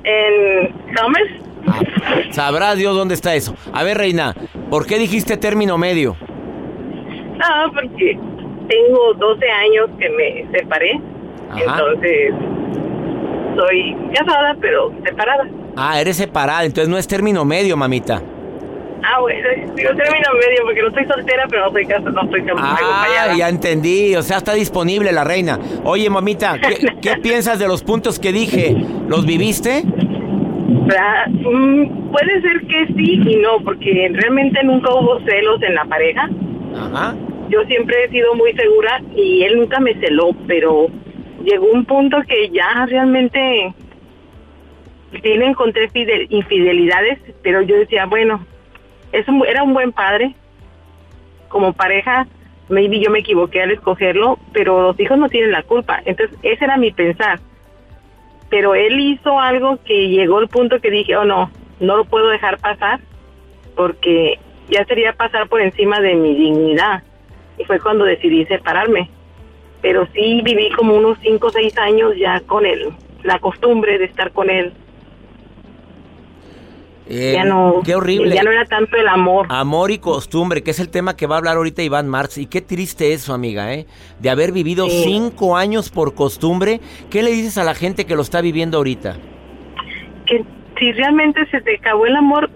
En 0.02 0.72
Commerce. 0.96 1.34
Ah, 1.66 1.80
sabrá 2.30 2.74
Dios 2.74 2.96
dónde 2.96 3.14
está 3.14 3.34
eso. 3.36 3.54
A 3.72 3.84
ver, 3.84 3.98
Reina, 3.98 4.34
¿por 4.68 4.84
qué 4.86 4.98
dijiste 4.98 5.36
término 5.36 5.78
medio? 5.78 6.16
No, 7.38 7.72
porque 7.72 8.18
tengo 8.68 9.14
12 9.14 9.50
años 9.50 9.90
que 9.98 10.08
me 10.10 10.58
separé. 10.58 11.00
Entonces, 11.56 12.32
soy 13.56 13.96
casada, 14.14 14.56
pero 14.60 14.92
separada. 15.04 15.48
Ah, 15.76 16.00
eres 16.00 16.16
separada, 16.16 16.64
entonces 16.64 16.88
no 16.88 16.98
es 16.98 17.06
término 17.06 17.44
medio, 17.44 17.76
mamita. 17.76 18.20
Ah, 19.02 19.20
bueno, 19.20 19.48
yo 19.76 19.96
termino 19.96 20.28
medio 20.34 20.64
porque 20.64 20.82
no 20.82 20.88
estoy 20.88 21.06
soltera, 21.06 21.46
pero 21.48 21.62
no 21.62 21.68
estoy 21.68 21.86
casada, 21.86 22.10
no 22.10 22.22
estoy 22.22 22.42
ah, 22.56 23.34
ya 23.36 23.48
entendí, 23.48 24.14
o 24.14 24.22
sea, 24.22 24.38
está 24.38 24.54
disponible 24.54 25.12
la 25.12 25.24
reina. 25.24 25.58
Oye, 25.84 26.08
mamita, 26.10 26.58
¿qué, 27.00 27.16
piensas 27.22 27.58
de 27.58 27.66
los 27.66 27.82
puntos 27.82 28.18
que 28.18 28.32
dije? 28.32 28.76
¿Los 29.08 29.26
viviste? 29.26 29.82
Mm, 29.84 32.10
puede 32.10 32.42
ser 32.42 32.60
que 32.66 32.86
sí 32.94 33.22
y 33.26 33.36
no, 33.36 33.60
porque 33.64 34.10
realmente 34.12 34.62
nunca 34.64 34.92
hubo 34.92 35.20
celos 35.20 35.62
en 35.62 35.74
la 35.74 35.84
pareja. 35.84 36.28
Ajá. 36.76 37.14
Yo 37.48 37.64
siempre 37.64 38.04
he 38.04 38.10
sido 38.10 38.34
muy 38.34 38.52
segura 38.52 39.02
y 39.16 39.42
él 39.42 39.58
nunca 39.58 39.80
me 39.80 39.94
celó, 39.94 40.30
pero 40.46 40.88
llegó 41.44 41.66
un 41.72 41.84
punto 41.84 42.18
que 42.28 42.50
ya 42.50 42.86
realmente 42.86 43.74
sí 45.12 45.34
le 45.34 45.46
encontré 45.46 45.88
infidelidades, 46.28 47.18
pero 47.42 47.62
yo 47.62 47.76
decía, 47.76 48.06
bueno, 48.06 48.46
es 49.12 49.26
era 49.48 49.62
un 49.62 49.74
buen 49.74 49.92
padre. 49.92 50.34
Como 51.48 51.72
pareja, 51.72 52.26
maybe 52.68 53.00
yo 53.00 53.10
me 53.10 53.20
equivoqué 53.20 53.62
al 53.62 53.72
escogerlo, 53.72 54.38
pero 54.52 54.82
los 54.82 55.00
hijos 55.00 55.18
no 55.18 55.28
tienen 55.28 55.52
la 55.52 55.62
culpa. 55.62 56.00
Entonces, 56.04 56.38
ese 56.42 56.64
era 56.64 56.76
mi 56.76 56.92
pensar. 56.92 57.40
Pero 58.48 58.74
él 58.74 58.98
hizo 59.00 59.38
algo 59.38 59.78
que 59.84 60.08
llegó 60.08 60.38
al 60.38 60.48
punto 60.48 60.80
que 60.80 60.90
dije, 60.90 61.16
oh 61.16 61.24
no, 61.24 61.50
no 61.80 61.96
lo 61.96 62.04
puedo 62.04 62.28
dejar 62.28 62.58
pasar, 62.58 63.00
porque 63.76 64.38
ya 64.68 64.84
sería 64.84 65.12
pasar 65.12 65.48
por 65.48 65.60
encima 65.60 66.00
de 66.00 66.14
mi 66.14 66.34
dignidad. 66.34 67.02
Y 67.58 67.64
fue 67.64 67.80
cuando 67.80 68.04
decidí 68.04 68.44
separarme. 68.46 69.10
Pero 69.82 70.06
sí 70.12 70.40
viví 70.44 70.70
como 70.70 70.94
unos 70.94 71.18
5 71.22 71.46
o 71.46 71.50
6 71.50 71.78
años 71.78 72.12
ya 72.16 72.40
con 72.40 72.66
él, 72.66 72.90
la 73.22 73.38
costumbre 73.38 73.98
de 73.98 74.04
estar 74.04 74.30
con 74.32 74.50
él 74.50 74.72
Eh, 77.12 77.32
ya 77.34 77.44
no, 77.44 77.80
qué 77.84 77.96
horrible. 77.96 78.36
Ya 78.36 78.44
no 78.44 78.52
era 78.52 78.64
tanto 78.66 78.96
el 78.96 79.08
amor. 79.08 79.46
Amor 79.48 79.90
y 79.90 79.98
costumbre, 79.98 80.62
que 80.62 80.70
es 80.70 80.78
el 80.78 80.90
tema 80.90 81.16
que 81.16 81.26
va 81.26 81.34
a 81.34 81.38
hablar 81.38 81.56
ahorita 81.56 81.82
Iván 81.82 82.08
Marx. 82.08 82.38
Y 82.38 82.46
qué 82.46 82.60
triste 82.60 83.12
eso, 83.12 83.34
amiga, 83.34 83.74
¿eh? 83.74 83.86
De 84.20 84.30
haber 84.30 84.52
vivido 84.52 84.88
cinco 84.88 85.56
años 85.56 85.90
por 85.90 86.14
costumbre. 86.14 86.80
¿Qué 87.10 87.24
le 87.24 87.32
dices 87.32 87.58
a 87.58 87.64
la 87.64 87.74
gente 87.74 88.06
que 88.06 88.14
lo 88.14 88.22
está 88.22 88.40
viviendo 88.40 88.76
ahorita? 88.76 89.16
Que 90.26 90.44
si 90.78 90.92
realmente 90.92 91.44
se 91.50 91.60
te 91.62 91.74
acabó 91.78 92.06
el 92.06 92.14
amor, 92.14 92.48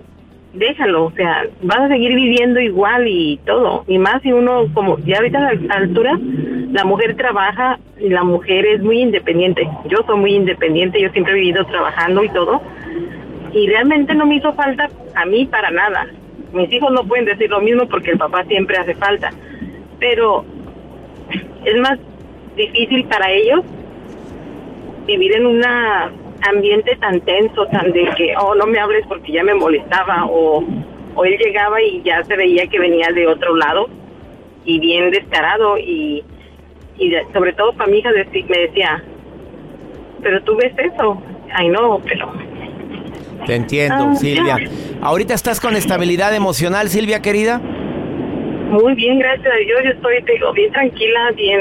déjalo. 0.53 1.07
O 1.07 1.11
sea, 1.17 1.49
vas 1.63 1.81
a 1.81 1.89
seguir 1.89 2.15
viviendo 2.15 2.61
igual 2.61 3.09
y 3.09 3.41
todo. 3.45 3.83
Y 3.89 3.99
más 3.99 4.23
si 4.23 4.33
uno, 4.33 4.69
como 4.73 4.99
ya 5.01 5.17
ahorita 5.17 5.49
a 5.49 5.55
la 5.55 5.75
altura, 5.75 6.17
la 6.71 6.85
mujer 6.85 7.17
trabaja 7.17 7.81
y 7.99 8.09
la 8.09 8.23
mujer 8.23 8.67
es 8.67 8.81
muy 8.83 9.01
independiente. 9.01 9.69
Yo 9.87 9.99
soy 10.07 10.17
muy 10.17 10.35
independiente, 10.35 11.01
yo 11.01 11.11
siempre 11.11 11.33
he 11.33 11.41
vivido 11.41 11.67
trabajando 11.67 12.23
y 12.23 12.29
todo 12.29 12.63
y 13.55 13.69
realmente 13.69 14.15
no 14.15 14.27
me 14.27 14.37
hizo 14.37 14.53
falta 14.53 14.89
a 15.15 15.25
mí 15.27 15.47
para 15.47 15.71
nada. 15.71 16.09
Mis 16.53 16.71
hijos 16.73 16.91
no 16.93 17.05
pueden 17.05 17.25
decir 17.25 17.49
lo 17.51 17.61
mismo 17.61 17.89
porque 17.89 18.11
el 18.11 18.19
papá 18.19 18.45
siempre 18.45 18.77
hace 18.77 18.95
falta, 18.95 19.31
pero 19.99 20.45
es 21.65 21.77
más 21.81 21.99
difícil 22.57 23.05
para 23.05 23.31
ellos 23.31 23.61
vivir 25.07 25.37
en 25.37 25.47
un 25.47 25.63
ambiente 26.49 26.97
tan 26.97 27.21
tenso, 27.21 27.67
tan 27.67 27.93
de 27.93 28.09
que, 28.17 28.35
oh, 28.37 28.55
no 28.55 28.67
me 28.67 28.79
hables 28.79 29.07
porque 29.07 29.33
ya 29.33 29.45
me 29.45 29.55
molestaba, 29.55 30.27
o, 30.27 30.65
o 31.15 31.25
él 31.25 31.37
llegaba 31.39 31.81
y 31.81 32.03
ya 32.03 32.23
se 32.25 32.37
veía 32.37 32.67
que 32.67 32.79
venía 32.79 33.09
de 33.15 33.27
otro 33.27 33.55
lado 33.55 33.89
y 34.65 34.81
bien 34.81 35.11
descarado 35.11 35.79
y, 35.79 36.25
y 36.99 37.13
sobre 37.33 37.53
todo 37.53 37.73
para 37.75 37.91
mi 37.91 37.99
hija 37.99 38.11
me 38.11 38.59
decía, 38.59 39.03
pero 40.23 40.43
tú 40.43 40.57
ves 40.57 40.73
eso, 40.79 41.23
ay 41.53 41.69
no, 41.69 42.01
pero 42.05 42.33
te 43.47 43.55
entiendo, 43.55 44.09
ah, 44.11 44.15
Silvia. 44.15 44.57
¿Ahorita 45.01 45.35
estás 45.35 45.61
con 45.61 45.77
estabilidad 45.77 46.35
emocional, 46.35 46.89
Silvia, 46.89 47.21
querida? 47.21 47.59
Muy 47.59 48.95
bien, 48.95 49.19
gracias 49.19 49.53
a 49.53 49.57
Dios. 49.57 49.81
Yo 49.85 49.91
estoy 49.91 50.23
digo, 50.23 50.53
bien 50.53 50.73
tranquila, 50.73 51.31
bien. 51.37 51.61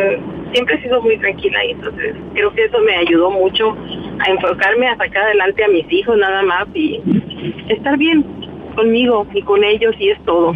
Siempre 0.51 0.75
he 0.75 0.81
sido 0.83 1.01
muy 1.01 1.17
tranquila 1.17 1.65
y 1.65 1.71
entonces 1.71 2.15
creo 2.33 2.53
que 2.53 2.65
eso 2.65 2.79
me 2.79 2.95
ayudó 2.95 3.31
mucho 3.31 3.75
a 4.19 4.29
enfocarme, 4.29 4.87
a 4.87 4.97
sacar 4.97 5.23
adelante 5.23 5.63
a 5.63 5.67
mis 5.67 5.91
hijos 5.91 6.17
nada 6.17 6.43
más 6.43 6.67
y 6.75 7.01
estar 7.69 7.97
bien 7.97 8.23
conmigo 8.75 9.25
y 9.33 9.41
con 9.41 9.63
ellos 9.63 9.95
y 9.99 10.09
es 10.09 10.23
todo. 10.25 10.55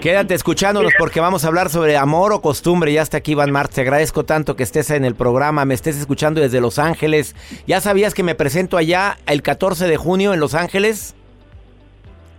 Quédate 0.00 0.32
escuchándonos 0.32 0.94
porque 0.98 1.20
vamos 1.20 1.44
a 1.44 1.48
hablar 1.48 1.68
sobre 1.68 1.98
amor 1.98 2.32
o 2.32 2.40
costumbre. 2.40 2.90
Ya 2.90 3.02
está 3.02 3.18
aquí 3.18 3.32
Iván 3.32 3.50
Marx. 3.50 3.74
Te 3.74 3.82
agradezco 3.82 4.24
tanto 4.24 4.56
que 4.56 4.62
estés 4.62 4.90
en 4.90 5.04
el 5.04 5.14
programa, 5.14 5.66
me 5.66 5.74
estés 5.74 5.98
escuchando 5.98 6.40
desde 6.40 6.58
Los 6.62 6.78
Ángeles. 6.78 7.36
¿Ya 7.66 7.82
sabías 7.82 8.14
que 8.14 8.22
me 8.22 8.34
presento 8.34 8.78
allá 8.78 9.18
el 9.26 9.42
14 9.42 9.86
de 9.86 9.98
junio 9.98 10.32
en 10.32 10.40
Los 10.40 10.54
Ángeles? 10.54 11.14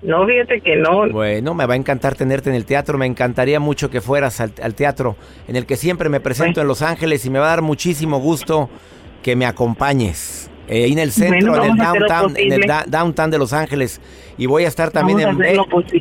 No, 0.02 0.26
fíjate 0.26 0.62
que 0.62 0.76
no. 0.78 1.08
Bueno, 1.12 1.54
me 1.54 1.68
va 1.68 1.76
a 1.76 1.78
encantar 1.78 2.16
tenerte 2.16 2.50
en 2.50 2.56
el 2.56 2.66
teatro. 2.66 2.98
Me 2.98 3.06
encantaría 3.06 3.60
mucho 3.60 3.92
que 3.92 4.02
fueras 4.02 4.42
al, 4.42 4.74
teatro 4.74 5.16
en 5.48 5.56
el 5.56 5.68
que 5.68 5.76
siempre 5.76 6.10
me 6.10 6.20
presento 6.20 6.62
en 6.62 6.68
Los 6.68 6.82
Ángeles 6.82 7.24
y 7.28 7.30
me 7.30 7.38
va 7.38 7.46
a 7.46 7.50
dar 7.50 7.62
muchísimo 7.62 8.20
gusto 8.20 8.72
que 9.22 9.36
me 9.36 9.46
acompañes. 9.46 10.50
Eh, 10.68 10.86
ahí 10.86 10.94
en 10.94 11.00
el 11.00 11.12
centro, 11.12 11.64
en, 11.64 11.72
el 11.72 11.78
downtown, 11.78 12.34
en 12.38 12.54
el 12.54 12.62
downtown 12.88 13.30
de 13.30 13.38
Los 13.38 13.54
Ángeles. 13.54 14.02
Y 14.42 14.48
voy 14.48 14.66
a 14.66 14.70
estar 14.70 14.90
también 14.90 15.20
en 15.20 15.38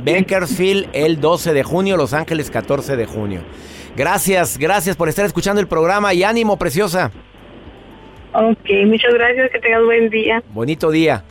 Bakersfield 0.02 0.88
el 0.94 1.20
12 1.20 1.52
de 1.52 1.62
junio, 1.62 1.98
Los 1.98 2.14
Ángeles 2.14 2.50
14 2.50 2.96
de 2.96 3.04
junio. 3.04 3.42
Gracias, 3.94 4.56
gracias 4.56 4.96
por 4.96 5.10
estar 5.10 5.26
escuchando 5.26 5.60
el 5.60 5.68
programa 5.68 6.14
y 6.14 6.22
ánimo, 6.22 6.56
preciosa. 6.56 7.12
Ok, 8.32 8.66
muchas 8.86 9.12
gracias, 9.12 9.50
que 9.50 9.58
tengas 9.58 9.84
buen 9.84 10.08
día. 10.08 10.42
Bonito 10.54 10.90
día. 10.90 11.22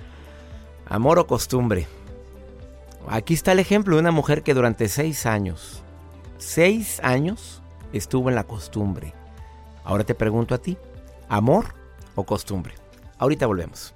Amor 0.86 1.18
o 1.18 1.26
costumbre. 1.26 1.88
Aquí 3.08 3.34
está 3.34 3.54
el 3.54 3.60
ejemplo 3.60 3.96
de 3.96 4.02
una 4.02 4.12
mujer 4.12 4.44
que 4.44 4.54
durante 4.54 4.88
seis 4.88 5.26
años, 5.26 5.84
seis 6.38 7.00
años, 7.02 7.64
estuvo 7.92 8.30
en 8.30 8.36
la 8.36 8.44
costumbre. 8.44 9.14
Ahora 9.84 10.04
te 10.04 10.14
pregunto 10.14 10.54
a 10.54 10.60
ti, 10.60 10.78
¿amor 11.28 11.74
o 12.14 12.24
costumbre? 12.24 12.76
Ahorita 13.18 13.48
volvemos 13.48 13.96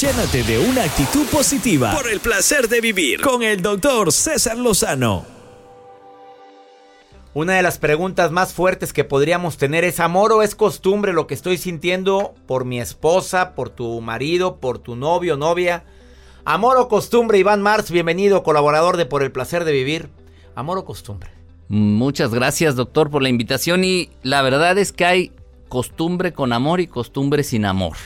Llénate 0.00 0.42
de 0.42 0.58
una 0.58 0.84
actitud 0.84 1.26
positiva 1.26 1.92
por 1.94 2.08
el 2.08 2.20
placer 2.20 2.68
de 2.68 2.80
vivir 2.80 3.20
con 3.20 3.42
el 3.42 3.60
doctor 3.60 4.10
César 4.10 4.56
Lozano. 4.56 5.26
Una 7.34 7.54
de 7.54 7.62
las 7.62 7.78
preguntas 7.78 8.30
más 8.30 8.52
fuertes 8.52 8.92
que 8.92 9.04
podríamos 9.04 9.56
tener 9.56 9.84
es 9.84 10.00
amor 10.00 10.32
o 10.32 10.42
es 10.42 10.54
costumbre 10.54 11.12
lo 11.14 11.26
que 11.26 11.34
estoy 11.34 11.56
sintiendo 11.56 12.34
por 12.46 12.66
mi 12.66 12.78
esposa, 12.78 13.54
por 13.54 13.70
tu 13.70 14.00
marido, 14.02 14.56
por 14.56 14.78
tu 14.78 14.96
novio, 14.96 15.38
novia. 15.38 15.84
Amor 16.44 16.76
o 16.76 16.88
costumbre, 16.88 17.38
Iván 17.38 17.62
Mars, 17.62 17.90
bienvenido, 17.90 18.42
colaborador 18.42 18.96
de 18.96 19.06
Por 19.06 19.22
el 19.22 19.32
placer 19.32 19.64
de 19.64 19.72
vivir. 19.72 20.10
Amor 20.54 20.76
o 20.76 20.84
costumbre. 20.84 21.30
Muchas 21.68 22.34
gracias, 22.34 22.76
doctor, 22.76 23.08
por 23.08 23.22
la 23.22 23.30
invitación 23.30 23.82
y 23.82 24.10
la 24.22 24.42
verdad 24.42 24.76
es 24.76 24.92
que 24.92 25.06
hay 25.06 25.32
costumbre 25.68 26.34
con 26.34 26.52
amor 26.52 26.80
y 26.80 26.86
costumbre 26.86 27.44
sin 27.44 27.64
amor. 27.64 27.96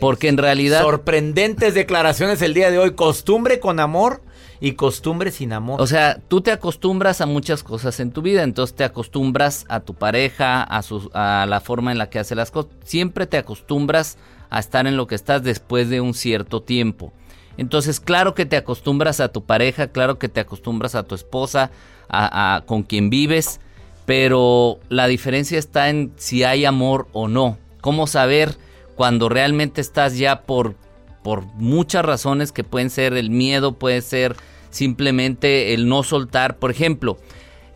Porque 0.00 0.28
en 0.28 0.38
realidad... 0.38 0.82
Sorprendentes 0.82 1.74
declaraciones 1.74 2.42
el 2.42 2.54
día 2.54 2.70
de 2.70 2.78
hoy. 2.78 2.94
Costumbre 2.94 3.60
con 3.60 3.80
amor 3.80 4.22
y 4.60 4.72
costumbre 4.72 5.30
sin 5.30 5.52
amor. 5.52 5.80
O 5.80 5.86
sea, 5.86 6.18
tú 6.28 6.40
te 6.40 6.50
acostumbras 6.50 7.20
a 7.20 7.26
muchas 7.26 7.62
cosas 7.62 8.00
en 8.00 8.10
tu 8.10 8.22
vida, 8.22 8.42
entonces 8.42 8.74
te 8.74 8.84
acostumbras 8.84 9.64
a 9.68 9.80
tu 9.80 9.94
pareja, 9.94 10.62
a, 10.62 10.82
a 11.12 11.46
la 11.46 11.60
forma 11.60 11.92
en 11.92 11.98
la 11.98 12.08
que 12.08 12.18
hace 12.18 12.34
las 12.34 12.50
cosas. 12.50 12.72
Siempre 12.84 13.26
te 13.26 13.36
acostumbras 13.36 14.18
a 14.50 14.60
estar 14.60 14.86
en 14.86 14.96
lo 14.96 15.06
que 15.06 15.14
estás 15.14 15.42
después 15.42 15.90
de 15.90 16.00
un 16.00 16.14
cierto 16.14 16.62
tiempo. 16.62 17.12
Entonces, 17.58 18.00
claro 18.00 18.34
que 18.34 18.46
te 18.46 18.56
acostumbras 18.56 19.20
a 19.20 19.28
tu 19.28 19.44
pareja, 19.44 19.88
claro 19.88 20.18
que 20.18 20.28
te 20.28 20.40
acostumbras 20.40 20.94
a 20.94 21.04
tu 21.04 21.14
esposa, 21.14 21.70
a 22.08 22.62
con 22.66 22.82
quien 22.82 23.10
vives, 23.10 23.60
pero 24.04 24.78
la 24.88 25.06
diferencia 25.06 25.58
está 25.58 25.88
en 25.88 26.12
si 26.16 26.44
hay 26.44 26.64
amor 26.64 27.08
o 27.12 27.28
no. 27.28 27.58
¿Cómo 27.80 28.06
saber 28.06 28.56
cuando 28.96 29.28
realmente 29.28 29.80
estás 29.80 30.18
ya 30.18 30.42
por, 30.42 30.74
por 31.22 31.44
muchas 31.54 32.04
razones 32.04 32.50
que 32.50 32.64
pueden 32.64 32.90
ser 32.90 33.12
el 33.12 33.30
miedo, 33.30 33.78
puede 33.78 34.00
ser 34.00 34.36
simplemente 34.70 35.74
el 35.74 35.88
no 35.88 36.02
soltar. 36.02 36.58
Por 36.58 36.70
ejemplo, 36.70 37.18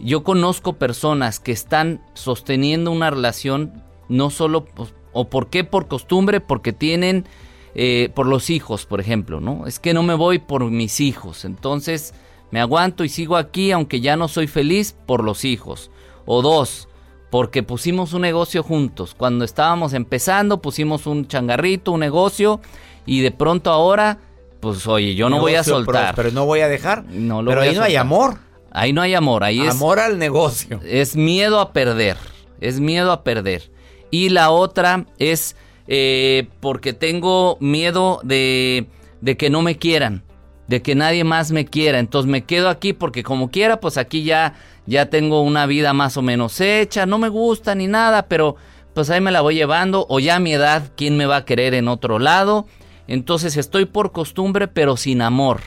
yo 0.00 0.24
conozco 0.24 0.72
personas 0.72 1.38
que 1.38 1.52
están 1.52 2.02
sosteniendo 2.14 2.90
una 2.90 3.10
relación 3.10 3.84
no 4.08 4.30
solo, 4.30 4.64
pues, 4.64 4.94
o 5.12 5.28
por 5.28 5.48
qué, 5.48 5.62
por 5.62 5.88
costumbre, 5.88 6.40
porque 6.40 6.72
tienen, 6.72 7.26
eh, 7.74 8.10
por 8.14 8.26
los 8.26 8.50
hijos, 8.50 8.86
por 8.86 9.00
ejemplo, 9.00 9.40
¿no? 9.40 9.66
Es 9.66 9.78
que 9.78 9.94
no 9.94 10.02
me 10.02 10.14
voy 10.14 10.38
por 10.38 10.64
mis 10.70 11.00
hijos, 11.00 11.44
entonces 11.44 12.14
me 12.50 12.60
aguanto 12.60 13.04
y 13.04 13.08
sigo 13.08 13.36
aquí 13.36 13.70
aunque 13.70 14.00
ya 14.00 14.16
no 14.16 14.26
soy 14.26 14.46
feliz 14.46 14.96
por 15.06 15.22
los 15.22 15.44
hijos. 15.44 15.90
O 16.26 16.42
dos, 16.42 16.88
porque 17.30 17.62
pusimos 17.62 18.12
un 18.12 18.22
negocio 18.22 18.62
juntos. 18.62 19.14
Cuando 19.16 19.44
estábamos 19.44 19.94
empezando 19.94 20.60
pusimos 20.60 21.06
un 21.06 21.26
changarrito, 21.26 21.92
un 21.92 22.00
negocio 22.00 22.60
y 23.06 23.20
de 23.22 23.30
pronto 23.30 23.70
ahora, 23.70 24.18
pues 24.60 24.86
oye, 24.86 25.14
yo 25.14 25.30
no 25.30 25.40
voy 25.40 25.54
a 25.54 25.64
soltar. 25.64 26.14
Pero, 26.14 26.32
no 26.32 26.44
voy 26.44 26.60
a 26.60 26.68
dejar. 26.68 27.04
No 27.04 27.42
lo 27.42 27.50
pero 27.50 27.62
ahí 27.62 27.74
no 27.74 27.82
hay 27.82 27.96
amor. 27.96 28.38
Ahí 28.72 28.92
no 28.92 29.02
hay 29.02 29.14
amor, 29.14 29.42
ahí 29.42 29.60
es... 29.60 29.70
Amor 29.70 29.98
al 29.98 30.18
negocio. 30.18 30.80
Es 30.84 31.16
miedo 31.16 31.58
a 31.58 31.72
perder, 31.72 32.16
es 32.60 32.78
miedo 32.78 33.10
a 33.10 33.24
perder. 33.24 33.70
Y 34.12 34.28
la 34.28 34.50
otra 34.50 35.06
es 35.18 35.56
eh, 35.88 36.48
porque 36.60 36.92
tengo 36.92 37.56
miedo 37.60 38.20
de, 38.22 38.86
de 39.20 39.36
que 39.36 39.50
no 39.50 39.62
me 39.62 39.76
quieran, 39.76 40.22
de 40.70 40.82
que 40.82 40.94
nadie 40.94 41.24
más 41.24 41.50
me 41.50 41.64
quiera. 41.64 41.98
Entonces 41.98 42.30
me 42.30 42.44
quedo 42.44 42.68
aquí 42.68 42.92
porque 42.92 43.24
como 43.24 43.50
quiera, 43.50 43.80
pues 43.80 43.98
aquí 43.98 44.22
ya 44.22 44.54
ya 44.86 45.06
tengo 45.06 45.42
una 45.42 45.66
vida 45.66 45.92
más 45.92 46.16
o 46.16 46.22
menos 46.22 46.60
hecha, 46.60 47.06
no 47.06 47.18
me 47.18 47.28
gusta 47.28 47.74
ni 47.74 47.88
nada, 47.88 48.28
pero 48.28 48.54
pues 48.94 49.10
ahí 49.10 49.20
me 49.20 49.32
la 49.32 49.40
voy 49.40 49.56
llevando, 49.56 50.06
o 50.08 50.20
ya 50.20 50.36
a 50.36 50.40
mi 50.40 50.52
edad, 50.52 50.92
¿quién 50.96 51.16
me 51.16 51.26
va 51.26 51.38
a 51.38 51.44
querer 51.44 51.74
en 51.74 51.88
otro 51.88 52.18
lado? 52.20 52.66
Entonces 53.08 53.56
estoy 53.56 53.84
por 53.84 54.12
costumbre, 54.12 54.68
pero 54.68 54.96
sin 54.96 55.22
amor. 55.22 55.60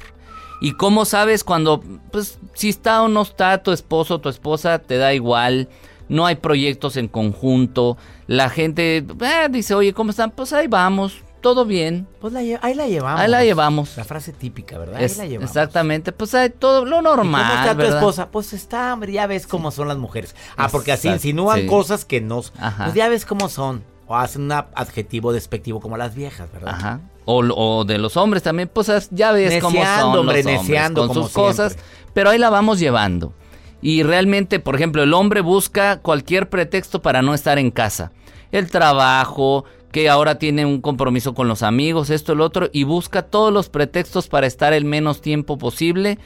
¿Y 0.61 0.73
cómo 0.73 1.03
sabes 1.03 1.43
cuando, 1.43 1.83
pues, 2.11 2.39
si 2.53 2.69
está 2.69 3.01
o 3.01 3.09
no 3.09 3.23
está 3.23 3.61
tu 3.61 3.71
esposo 3.71 4.15
o 4.15 4.21
tu 4.21 4.29
esposa, 4.29 4.79
te 4.79 4.97
da 4.97 5.13
igual? 5.13 5.67
No 6.07 6.25
hay 6.25 6.35
proyectos 6.35 6.95
en 6.95 7.09
conjunto. 7.09 7.97
La 8.27 8.49
gente 8.49 8.97
eh, 8.97 9.47
dice, 9.49 9.75
oye, 9.75 9.93
¿cómo 9.93 10.11
están? 10.11 10.31
Pues 10.31 10.53
ahí 10.53 10.67
vamos. 10.67 11.23
Todo 11.43 11.65
bien. 11.65 12.07
Pues 12.19 12.33
ahí 12.33 12.73
la 12.73 12.87
llevamos. 12.87 13.19
Ahí 13.19 13.29
la 13.29 13.43
llevamos. 13.43 13.95
La 13.97 14.05
frase 14.05 14.31
típica, 14.31 14.79
¿verdad? 14.79 14.95
ahí 14.95 15.07
la 15.15 15.25
llevamos. 15.27 15.51
Exactamente, 15.51 16.11
pues 16.11 16.33
hay 16.33 16.49
todo 16.49 16.85
lo 16.85 17.03
normal. 17.03 17.41
¿Y 17.41 17.49
¿Cómo 17.49 17.61
está 17.61 17.75
tu 17.75 17.95
esposa? 17.95 18.31
Pues 18.31 18.53
está, 18.53 18.93
hombre, 18.93 19.11
ya 19.11 19.27
ves 19.27 19.45
cómo 19.45 19.69
son 19.69 19.87
las 19.87 19.97
mujeres. 19.97 20.35
Ah, 20.57 20.69
porque 20.71 20.93
así 20.93 21.09
insinúan 21.09 21.67
cosas 21.67 22.05
que 22.05 22.21
no. 22.21 22.41
Pues 22.41 22.93
ya 22.95 23.09
ves 23.09 23.25
cómo 23.25 23.49
son. 23.49 23.83
O 24.07 24.15
hacen 24.15 24.43
un 24.43 24.51
adjetivo 24.51 25.31
despectivo 25.31 25.79
como 25.79 25.97
las 25.97 26.15
viejas, 26.15 26.51
¿verdad? 26.51 26.73
Ajá. 26.73 27.01
O, 27.25 27.85
de 27.85 27.97
los 27.99 28.17
hombres 28.17 28.41
también, 28.41 28.69
pues 28.73 28.89
ya 29.11 29.31
ves 29.31 29.61
cómo 29.61 29.83
son 29.83 30.17
hombre, 30.17 30.43
los 30.43 30.57
hombres 30.57 30.91
con 30.91 31.13
sus 31.13 31.29
cosas. 31.29 31.77
Pero 32.13 32.29
ahí 32.29 32.39
la 32.39 32.49
vamos 32.49 32.79
llevando. 32.79 33.33
Y 33.81 34.03
realmente, 34.03 34.61
por 34.61 34.75
ejemplo, 34.75 35.03
el 35.03 35.13
hombre 35.13 35.41
busca 35.41 35.99
cualquier 35.99 36.49
pretexto 36.49 37.01
para 37.01 37.21
no 37.21 37.33
estar 37.33 37.59
en 37.59 37.69
casa. 37.69 38.13
El 38.51 38.71
trabajo, 38.71 39.65
que 39.93 40.09
ahora 40.09 40.39
tiene 40.39 40.65
un 40.65 40.81
compromiso 40.81 41.35
con 41.35 41.47
los 41.47 41.61
amigos, 41.61 42.09
esto, 42.09 42.33
el 42.33 42.41
otro, 42.41 42.67
y 42.73 42.83
busca 42.83 43.21
todos 43.21 43.53
los 43.53 43.69
pretextos 43.69 44.27
para 44.27 44.47
estar 44.47 44.73
el 44.73 44.85
menos 44.85 45.21
tiempo 45.21 45.59
posible, 45.59 46.17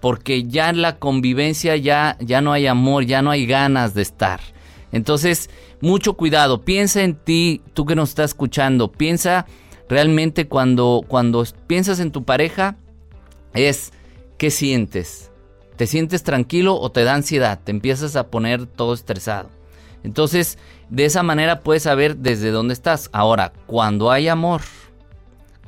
porque 0.00 0.44
ya 0.44 0.70
en 0.70 0.80
la 0.80 1.00
convivencia 1.00 1.74
ya, 1.76 2.16
ya 2.20 2.40
no 2.40 2.52
hay 2.52 2.68
amor, 2.68 3.04
ya 3.04 3.22
no 3.22 3.32
hay 3.32 3.44
ganas 3.44 3.94
de 3.94 4.02
estar. 4.02 4.38
Entonces, 4.92 5.50
mucho 5.80 6.14
cuidado, 6.14 6.64
piensa 6.64 7.02
en 7.02 7.16
ti, 7.16 7.62
tú 7.74 7.84
que 7.84 7.96
nos 7.96 8.10
estás 8.10 8.30
escuchando, 8.30 8.92
piensa 8.92 9.44
realmente 9.88 10.46
cuando, 10.46 11.04
cuando 11.08 11.44
piensas 11.66 11.98
en 11.98 12.12
tu 12.12 12.22
pareja, 12.22 12.76
es 13.54 13.92
qué 14.38 14.52
sientes. 14.52 15.32
¿Te 15.74 15.88
sientes 15.88 16.22
tranquilo 16.22 16.76
o 16.76 16.92
te 16.92 17.02
da 17.02 17.14
ansiedad? 17.14 17.58
Te 17.64 17.72
empiezas 17.72 18.14
a 18.14 18.28
poner 18.28 18.66
todo 18.66 18.94
estresado. 18.94 19.50
Entonces, 20.04 20.58
de 20.90 21.04
esa 21.04 21.22
manera 21.22 21.60
puedes 21.60 21.82
saber 21.82 22.16
desde 22.16 22.50
dónde 22.50 22.74
estás. 22.74 23.08
Ahora, 23.12 23.52
cuando 23.66 24.10
hay 24.10 24.28
amor, 24.28 24.62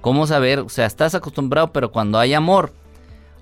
¿cómo 0.00 0.26
saber? 0.26 0.61
O 0.61 0.68
sea, 0.68 0.87
estás 0.87 1.14
acostumbrado, 1.14 1.72
pero 1.72 1.90
cuando 1.90 2.18
hay 2.18 2.35
amor, 2.35 2.72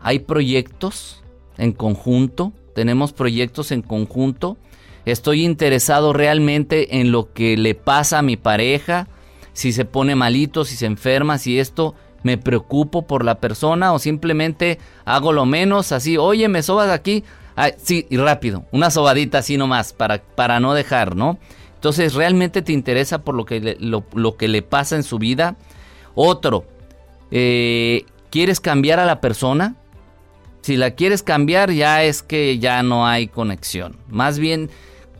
hay 0.00 0.20
proyectos 0.20 1.22
en 1.58 1.72
conjunto, 1.72 2.52
tenemos 2.74 3.12
proyectos 3.12 3.72
en 3.72 3.82
conjunto. 3.82 4.56
Estoy 5.04 5.44
interesado 5.44 6.12
realmente 6.12 7.00
en 7.00 7.12
lo 7.12 7.32
que 7.32 7.56
le 7.56 7.74
pasa 7.74 8.18
a 8.18 8.22
mi 8.22 8.36
pareja, 8.36 9.08
si 9.52 9.72
se 9.72 9.84
pone 9.84 10.14
malito, 10.16 10.64
si 10.64 10.76
se 10.76 10.86
enferma, 10.86 11.38
si 11.38 11.58
esto 11.58 11.94
me 12.22 12.38
preocupo 12.38 13.06
por 13.06 13.24
la 13.24 13.38
persona 13.38 13.92
o 13.92 13.98
simplemente 13.98 14.78
hago 15.04 15.32
lo 15.32 15.46
menos 15.46 15.92
así, 15.92 16.16
oye, 16.16 16.48
me 16.48 16.62
sobas 16.62 16.90
aquí, 16.90 17.22
sí, 17.78 18.06
y 18.10 18.16
rápido, 18.16 18.64
una 18.72 18.90
sobadita 18.90 19.38
así 19.38 19.56
nomás 19.56 19.92
para, 19.92 20.18
para 20.18 20.58
no 20.58 20.74
dejar, 20.74 21.14
¿no? 21.14 21.38
Entonces, 21.76 22.14
¿realmente 22.14 22.62
te 22.62 22.72
interesa 22.72 23.22
por 23.22 23.34
lo 23.34 23.44
que 23.44 23.60
le, 23.60 23.76
lo, 23.78 24.36
que 24.36 24.48
le 24.48 24.62
pasa 24.62 24.96
en 24.96 25.02
su 25.02 25.18
vida? 25.18 25.56
Otro, 26.14 26.64
eh, 27.30 28.04
¿quieres 28.30 28.60
cambiar 28.60 28.98
a 28.98 29.04
la 29.04 29.20
persona? 29.20 29.76
Si 30.62 30.76
la 30.76 30.92
quieres 30.92 31.22
cambiar, 31.22 31.70
ya 31.70 32.02
es 32.02 32.22
que 32.22 32.58
ya 32.58 32.82
no 32.82 33.06
hay 33.06 33.28
conexión. 33.28 33.96
Más 34.08 34.38
bien, 34.38 34.70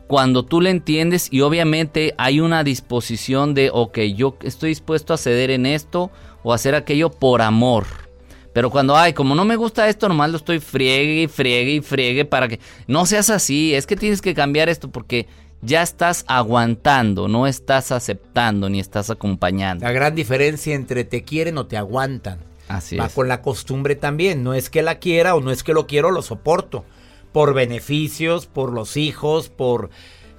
cuando 0.07 0.43
tú 0.43 0.61
le 0.61 0.71
entiendes 0.71 1.27
y 1.31 1.41
obviamente 1.41 2.15
hay 2.17 2.39
una 2.39 2.63
disposición 2.63 3.53
de, 3.53 3.69
ok, 3.71 3.99
yo 4.15 4.37
estoy 4.41 4.69
dispuesto 4.69 5.13
a 5.13 5.17
ceder 5.17 5.51
en 5.51 5.65
esto 5.65 6.11
o 6.43 6.53
hacer 6.53 6.75
aquello 6.75 7.11
por 7.11 7.41
amor. 7.41 7.85
Pero 8.51 8.71
cuando, 8.71 8.97
ay, 8.97 9.13
como 9.13 9.35
no 9.35 9.45
me 9.45 9.55
gusta 9.55 9.87
esto, 9.87 10.07
nomás 10.09 10.31
lo 10.31 10.37
estoy 10.37 10.59
friegue 10.59 11.21
y 11.21 11.27
friegue 11.27 11.73
y 11.73 11.81
friegue 11.81 12.25
para 12.25 12.47
que 12.47 12.59
no 12.87 13.05
seas 13.05 13.29
así. 13.29 13.75
Es 13.75 13.85
que 13.85 13.95
tienes 13.95 14.21
que 14.21 14.33
cambiar 14.33 14.67
esto 14.67 14.89
porque 14.89 15.27
ya 15.61 15.81
estás 15.81 16.23
aguantando, 16.27 17.27
no 17.27 17.47
estás 17.47 17.91
aceptando 17.91 18.69
ni 18.69 18.79
estás 18.79 19.09
acompañando. 19.09 19.85
La 19.85 19.91
gran 19.91 20.15
diferencia 20.15 20.75
entre 20.75 21.03
te 21.03 21.23
quieren 21.23 21.57
o 21.57 21.65
te 21.65 21.77
aguantan. 21.77 22.39
Así 22.67 22.97
Va 22.97 23.09
con 23.09 23.27
la 23.27 23.41
costumbre 23.41 23.95
también. 23.95 24.43
No 24.43 24.53
es 24.53 24.69
que 24.69 24.81
la 24.81 24.99
quiera 24.99 25.35
o 25.35 25.41
no 25.41 25.51
es 25.51 25.63
que 25.63 25.73
lo 25.73 25.87
quiero, 25.87 26.11
lo 26.11 26.21
soporto. 26.21 26.85
Por 27.31 27.53
beneficios, 27.53 28.45
por 28.45 28.73
los 28.73 28.97
hijos, 28.97 29.49
por 29.49 29.89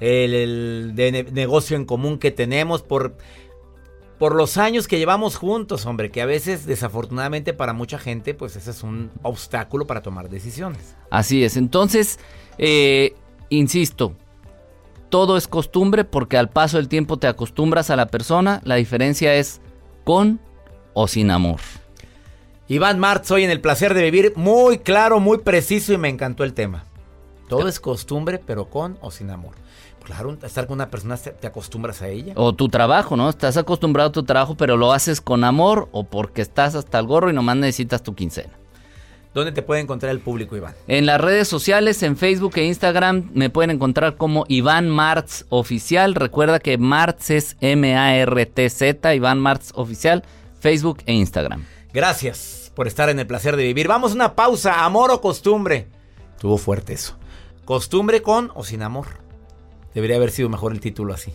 el, 0.00 0.94
negocio 1.32 1.76
en 1.76 1.84
común 1.84 2.18
que 2.18 2.30
tenemos, 2.30 2.82
por 2.82 3.16
por 4.18 4.34
los 4.34 4.56
años 4.56 4.88
que 4.88 4.98
llevamos 4.98 5.36
juntos, 5.36 5.86
hombre, 5.86 6.10
que 6.10 6.20
a 6.20 6.26
veces 6.26 6.66
desafortunadamente 6.66 7.54
para 7.54 7.72
mucha 7.72 8.00
gente, 8.00 8.34
pues 8.34 8.56
ese 8.56 8.72
es 8.72 8.82
un 8.82 9.12
obstáculo 9.22 9.86
para 9.86 10.02
tomar 10.02 10.28
decisiones. 10.28 10.96
Así 11.08 11.44
es, 11.44 11.56
entonces, 11.56 12.18
eh, 12.58 13.14
insisto, 13.48 14.14
todo 15.08 15.36
es 15.36 15.48
costumbre 15.48 16.04
porque 16.04 16.36
al 16.36 16.50
paso 16.50 16.76
del 16.76 16.88
tiempo 16.88 17.18
te 17.18 17.26
acostumbras 17.26 17.90
a 17.90 17.96
la 17.96 18.06
persona, 18.06 18.60
la 18.64 18.76
diferencia 18.76 19.34
es 19.34 19.60
con 20.04 20.40
o 20.94 21.08
sin 21.08 21.30
amor. 21.30 21.60
Iván 22.68 22.98
Martz, 22.98 23.30
hoy 23.30 23.44
en 23.44 23.50
el 23.50 23.60
placer 23.60 23.94
de 23.94 24.02
vivir, 24.02 24.34
muy 24.36 24.78
claro, 24.78 25.20
muy 25.20 25.38
preciso 25.38 25.92
y 25.92 25.98
me 25.98 26.08
encantó 26.08 26.44
el 26.44 26.52
tema. 26.52 26.84
Todo 27.48 27.66
es 27.66 27.80
costumbre, 27.80 28.38
pero 28.44 28.68
con 28.68 28.98
o 29.00 29.10
sin 29.10 29.30
amor. 29.30 29.54
Claro, 30.04 30.36
estar 30.42 30.66
con 30.66 30.74
una 30.74 30.90
persona 30.90 31.16
te 31.16 31.46
acostumbras 31.46 32.02
a 32.02 32.08
ella. 32.08 32.32
O 32.36 32.54
tu 32.54 32.68
trabajo, 32.68 33.16
¿no? 33.16 33.28
Estás 33.28 33.56
acostumbrado 33.56 34.10
a 34.10 34.12
tu 34.12 34.22
trabajo, 34.22 34.54
pero 34.54 34.76
lo 34.76 34.92
haces 34.92 35.20
con 35.20 35.44
amor 35.44 35.88
o 35.92 36.04
porque 36.04 36.42
estás 36.42 36.74
hasta 36.74 36.98
el 36.98 37.06
gorro 37.06 37.30
y 37.30 37.34
nomás 37.34 37.56
necesitas 37.56 38.02
tu 38.02 38.14
quincena. 38.14 38.57
¿Dónde 39.34 39.52
te 39.52 39.62
puede 39.62 39.80
encontrar 39.80 40.10
el 40.10 40.20
público, 40.20 40.56
Iván? 40.56 40.74
En 40.86 41.06
las 41.06 41.20
redes 41.20 41.48
sociales, 41.48 42.02
en 42.02 42.16
Facebook 42.16 42.52
e 42.56 42.64
Instagram, 42.64 43.30
me 43.34 43.50
pueden 43.50 43.70
encontrar 43.70 44.16
como 44.16 44.44
Iván 44.48 44.88
Martz 44.88 45.44
Oficial. 45.50 46.14
Recuerda 46.14 46.60
que 46.60 46.78
Martz 46.78 47.30
es 47.30 47.56
M-A-R-T-Z, 47.60 49.14
Iván 49.14 49.38
Martz 49.38 49.70
Oficial, 49.74 50.24
Facebook 50.60 50.98
e 51.06 51.12
Instagram. 51.12 51.64
Gracias 51.92 52.72
por 52.74 52.86
estar 52.86 53.10
en 53.10 53.18
el 53.18 53.26
placer 53.26 53.56
de 53.56 53.64
vivir. 53.64 53.88
Vamos 53.88 54.12
a 54.12 54.14
una 54.14 54.34
pausa, 54.34 54.84
amor 54.84 55.10
o 55.10 55.20
costumbre. 55.20 55.88
Tuvo 56.40 56.56
fuerte 56.56 56.94
eso. 56.94 57.16
Costumbre 57.64 58.22
con 58.22 58.50
o 58.54 58.64
sin 58.64 58.82
amor. 58.82 59.06
Debería 59.94 60.16
haber 60.16 60.30
sido 60.30 60.48
mejor 60.48 60.72
el 60.72 60.80
título 60.80 61.12
así. 61.12 61.34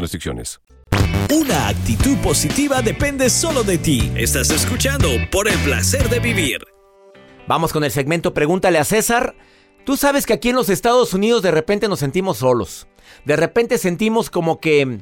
restricciones. 0.00 0.60
Una 1.32 1.68
actitud 1.68 2.16
positiva 2.18 2.82
depende 2.82 3.30
solo 3.30 3.62
de 3.62 3.78
ti. 3.78 4.12
Estás 4.14 4.50
escuchando 4.50 5.08
por 5.30 5.48
el 5.48 5.58
placer 5.60 6.08
de 6.10 6.20
vivir. 6.20 6.58
Vamos 7.48 7.72
con 7.72 7.84
el 7.84 7.90
segmento 7.90 8.34
Pregúntale 8.34 8.78
a 8.78 8.84
César. 8.84 9.34
Tú 9.84 9.96
sabes 9.96 10.26
que 10.26 10.34
aquí 10.34 10.50
en 10.50 10.56
los 10.56 10.68
Estados 10.68 11.14
Unidos 11.14 11.42
de 11.42 11.50
repente 11.50 11.88
nos 11.88 12.00
sentimos 12.00 12.38
solos. 12.38 12.86
De 13.24 13.36
repente 13.36 13.78
sentimos 13.78 14.30
como 14.30 14.60
que 14.60 15.00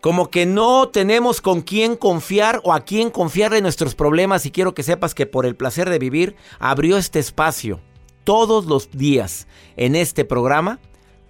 como 0.00 0.30
que 0.30 0.44
no 0.44 0.90
tenemos 0.90 1.40
con 1.40 1.62
quién 1.62 1.96
confiar 1.96 2.60
o 2.62 2.72
a 2.74 2.84
quién 2.84 3.10
confiarle 3.10 3.62
nuestros 3.62 3.94
problemas 3.94 4.44
y 4.44 4.50
quiero 4.50 4.74
que 4.74 4.82
sepas 4.82 5.14
que 5.14 5.26
por 5.26 5.46
el 5.46 5.56
placer 5.56 5.88
de 5.88 5.98
vivir 5.98 6.36
abrió 6.58 6.98
este 6.98 7.18
espacio 7.18 7.80
todos 8.22 8.66
los 8.66 8.90
días 8.90 9.48
en 9.76 9.96
este 9.96 10.26
programa 10.26 10.78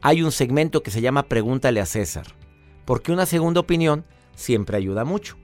hay 0.03 0.23
un 0.23 0.33
segmento 0.33 0.83
que 0.83 0.91
se 0.91 1.01
llama 1.01 1.29
Pregúntale 1.29 1.81
a 1.81 1.87
César 1.87 2.35
porque 2.85 3.13
una 3.13 3.27
segunda 3.27 3.61
opinión 3.61 4.05
siempre 4.35 4.77
ayuda 4.77 5.05
mucho. 5.05 5.37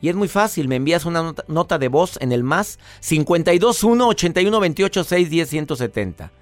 Y 0.00 0.08
es 0.08 0.14
muy 0.14 0.28
fácil, 0.28 0.68
me 0.68 0.76
envías 0.76 1.06
una 1.06 1.34
nota, 1.48 1.78
de 1.78 1.88
voz 1.88 2.18
en 2.20 2.30
el 2.30 2.44
más 2.44 2.78
521 3.06 4.08
81 4.08 4.60
28 4.60 5.04
610 5.04 5.48
170. 5.48 6.32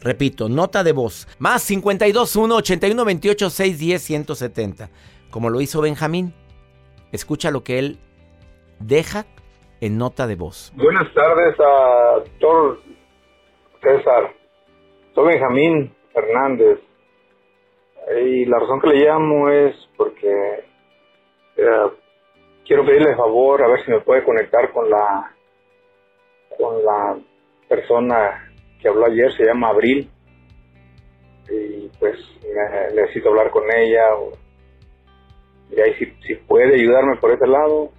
Repito, 0.00 0.50
nota 0.50 0.84
de 0.84 0.92
voz, 0.92 1.26
más 1.38 1.66
521 1.66 2.54
81 2.56 3.04
28 3.04 3.50
610 3.50 4.02
170. 4.02 4.90
Como 5.30 5.48
lo 5.48 5.60
hizo 5.60 5.80
Benjamín. 5.80 6.34
Escucha 7.10 7.50
lo 7.50 7.64
que 7.64 7.78
él 7.78 7.98
deja 8.80 9.24
en 9.80 9.96
nota 9.96 10.26
de 10.26 10.36
voz. 10.36 10.72
Buenas 10.76 11.12
tardes 11.14 11.54
a 11.58 12.22
todos, 12.38 12.78
César. 13.82 14.34
Soy 15.14 15.26
Benjamín 15.28 15.94
Hernández. 16.14 16.80
Y 18.12 18.44
la 18.44 18.58
razón 18.58 18.80
que 18.80 18.88
le 18.88 19.04
llamo 19.04 19.48
es 19.48 19.74
porque 19.96 20.64
eh, 21.56 21.90
quiero 22.66 22.84
pedirle 22.84 23.16
favor 23.16 23.62
a 23.62 23.68
ver 23.68 23.84
si 23.84 23.90
me 23.90 24.00
puede 24.00 24.24
conectar 24.24 24.70
con 24.72 24.90
la 24.90 25.30
con 26.58 26.84
la 26.84 27.18
persona 27.68 28.52
que 28.80 28.88
habló 28.88 29.06
ayer, 29.06 29.32
se 29.32 29.44
llama 29.44 29.68
Abril. 29.68 30.10
Y 31.50 31.88
pues 31.98 32.16
necesito 32.94 33.30
hablar 33.30 33.50
con 33.50 33.64
ella. 33.74 34.04
Y 35.70 35.80
ahí 35.80 35.94
si, 35.94 36.06
si 36.26 36.34
puede 36.36 36.74
ayudarme 36.74 37.16
por 37.16 37.32
ese 37.32 37.46
lado, 37.46 37.90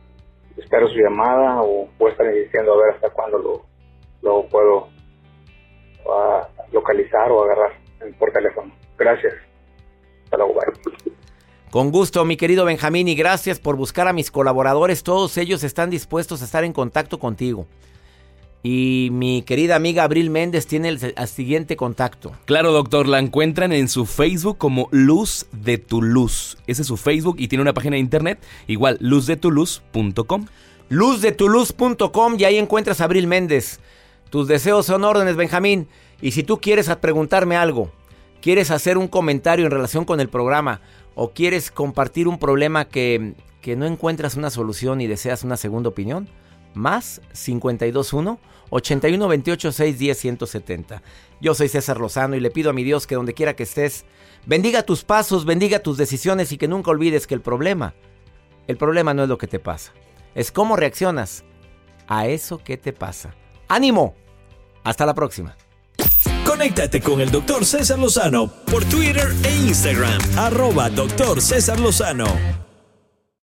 espero 0.58 0.88
su 0.88 1.00
llamada 1.00 1.62
o 1.62 1.88
puede 1.98 2.14
estar 2.14 2.32
diciendo 2.32 2.74
a 2.74 2.78
ver 2.78 2.96
hasta 2.96 3.10
cuándo 3.10 3.38
lo, 3.40 3.66
lo 4.22 4.48
puedo 4.48 4.88
uh, 6.06 6.72
localizar 6.72 7.32
o 7.32 7.44
agarrar 7.44 7.74
por 8.18 8.32
teléfono. 8.32 8.74
Gracias. 8.98 9.34
Hasta 10.26 10.38
luego, 10.38 10.54
bye. 10.54 11.14
Con 11.72 11.92
gusto, 11.92 12.24
mi 12.24 12.38
querido 12.38 12.64
Benjamín, 12.64 13.10
y 13.10 13.16
gracias 13.16 13.60
por 13.60 13.76
buscar 13.76 14.08
a 14.08 14.14
mis 14.14 14.32
colaboradores. 14.32 15.04
Todos 15.04 15.38
ellos 15.38 15.64
están 15.64 15.90
dispuestos 15.90 16.42
a 16.42 16.46
estar 16.46 16.64
en 16.64 16.72
contacto 16.72 17.20
contigo. 17.20 17.68
Y 18.64 19.10
mi 19.12 19.44
querida 19.44 19.76
amiga 19.76 20.04
Abril 20.04 20.30
Méndez 20.30 20.66
tiene 20.66 20.90
el, 20.90 21.28
siguiente 21.28 21.76
contacto. 21.76 22.32
Claro, 22.46 22.72
doctor, 22.72 23.08
la 23.08 23.20
encuentran 23.20 23.74
en 23.74 23.90
su 23.90 24.08
Facebook 24.08 24.58
como 24.58 24.88
Luz 24.90 25.46
de 25.52 25.78
tu 25.78 26.02
Luz. 26.02 26.58
Ese 26.66 26.82
es 26.82 26.88
su 26.88 26.98
Facebook 26.98 27.36
y 27.40 27.48
tiene 27.48 27.62
una 27.62 27.74
página 27.74 27.96
de 27.96 28.00
internet 28.00 28.40
igual, 28.66 28.98
luzdetuluz.com. 29.02 30.48
Luzdetuluz.com 30.90 32.36
y 32.40 32.46
ahí 32.46 32.58
encuentras 32.58 33.02
a 33.02 33.04
Abril 33.04 33.28
Méndez. 33.28 33.82
Tus 34.30 34.48
deseos 34.48 34.88
son 34.88 35.04
órdenes, 35.04 35.36
Benjamín. 35.36 35.88
Y 36.22 36.32
si 36.32 36.42
tú 36.42 36.60
quieres 36.60 36.90
preguntarme 36.96 37.58
algo, 37.58 37.92
quieres 38.46 38.70
hacer 38.70 39.00
un 39.00 39.08
comentario 39.08 39.66
en 39.66 39.72
relación 39.72 40.06
con 40.06 40.20
el 40.20 40.30
programa 40.30 40.80
o 41.16 41.32
quieres 41.32 41.72
compartir 41.72 42.28
un 42.28 42.38
problema 42.38 42.86
que, 42.86 43.34
que 43.60 43.76
no 43.76 43.88
encuentras 43.88 44.36
una 44.36 44.52
solución 44.52 45.02
y 45.02 45.08
deseas 45.08 45.44
una 45.44 45.58
segunda 45.58 45.90
opinión, 45.90 46.30
más 46.76 47.22
521 47.34 48.40
81 48.70 49.28
28 49.28 49.72
610 49.72 50.18
170. 50.20 51.02
Yo 51.42 51.56
soy 51.56 51.70
César 51.70 52.00
Lozano 52.00 52.36
y 52.36 52.40
le 52.40 52.52
pido 52.52 52.70
a 52.70 52.74
mi 52.74 52.84
Dios 52.84 53.08
que 53.08 53.16
donde 53.16 53.34
quiera 53.34 53.56
que 53.56 53.64
estés, 53.64 54.06
bendiga 54.46 54.84
tus 54.84 55.04
pasos, 55.04 55.46
bendiga 55.46 55.80
tus 55.80 55.98
decisiones 55.98 56.52
y 56.52 56.60
que 56.60 56.68
nunca 56.68 56.92
olvides 56.92 57.26
que 57.26 57.34
el 57.34 57.42
problema, 57.42 57.96
el 58.68 58.78
problema 58.78 59.16
no 59.16 59.24
es 59.24 59.30
lo 59.30 59.40
que 59.40 59.48
te 59.48 59.58
pasa, 59.58 59.92
es 60.36 60.52
cómo 60.52 60.76
reaccionas 60.76 61.46
a 62.06 62.28
eso 62.28 62.60
que 62.60 62.78
te 62.78 62.94
pasa. 62.94 63.34
¡Ánimo! 63.68 64.14
Hasta 64.84 65.08
la 65.08 65.16
próxima. 65.16 65.58
Conéctate 66.56 67.02
con 67.02 67.20
el 67.20 67.32
doctor 67.32 67.66
César 67.66 68.00
Lozano 68.00 68.48
por 68.48 68.86
Twitter 68.86 69.28
e 69.44 69.54
Instagram, 69.68 70.18
arroba 70.38 70.90
doctor 70.90 71.42
César 71.42 71.78
Lozano. 71.82 72.65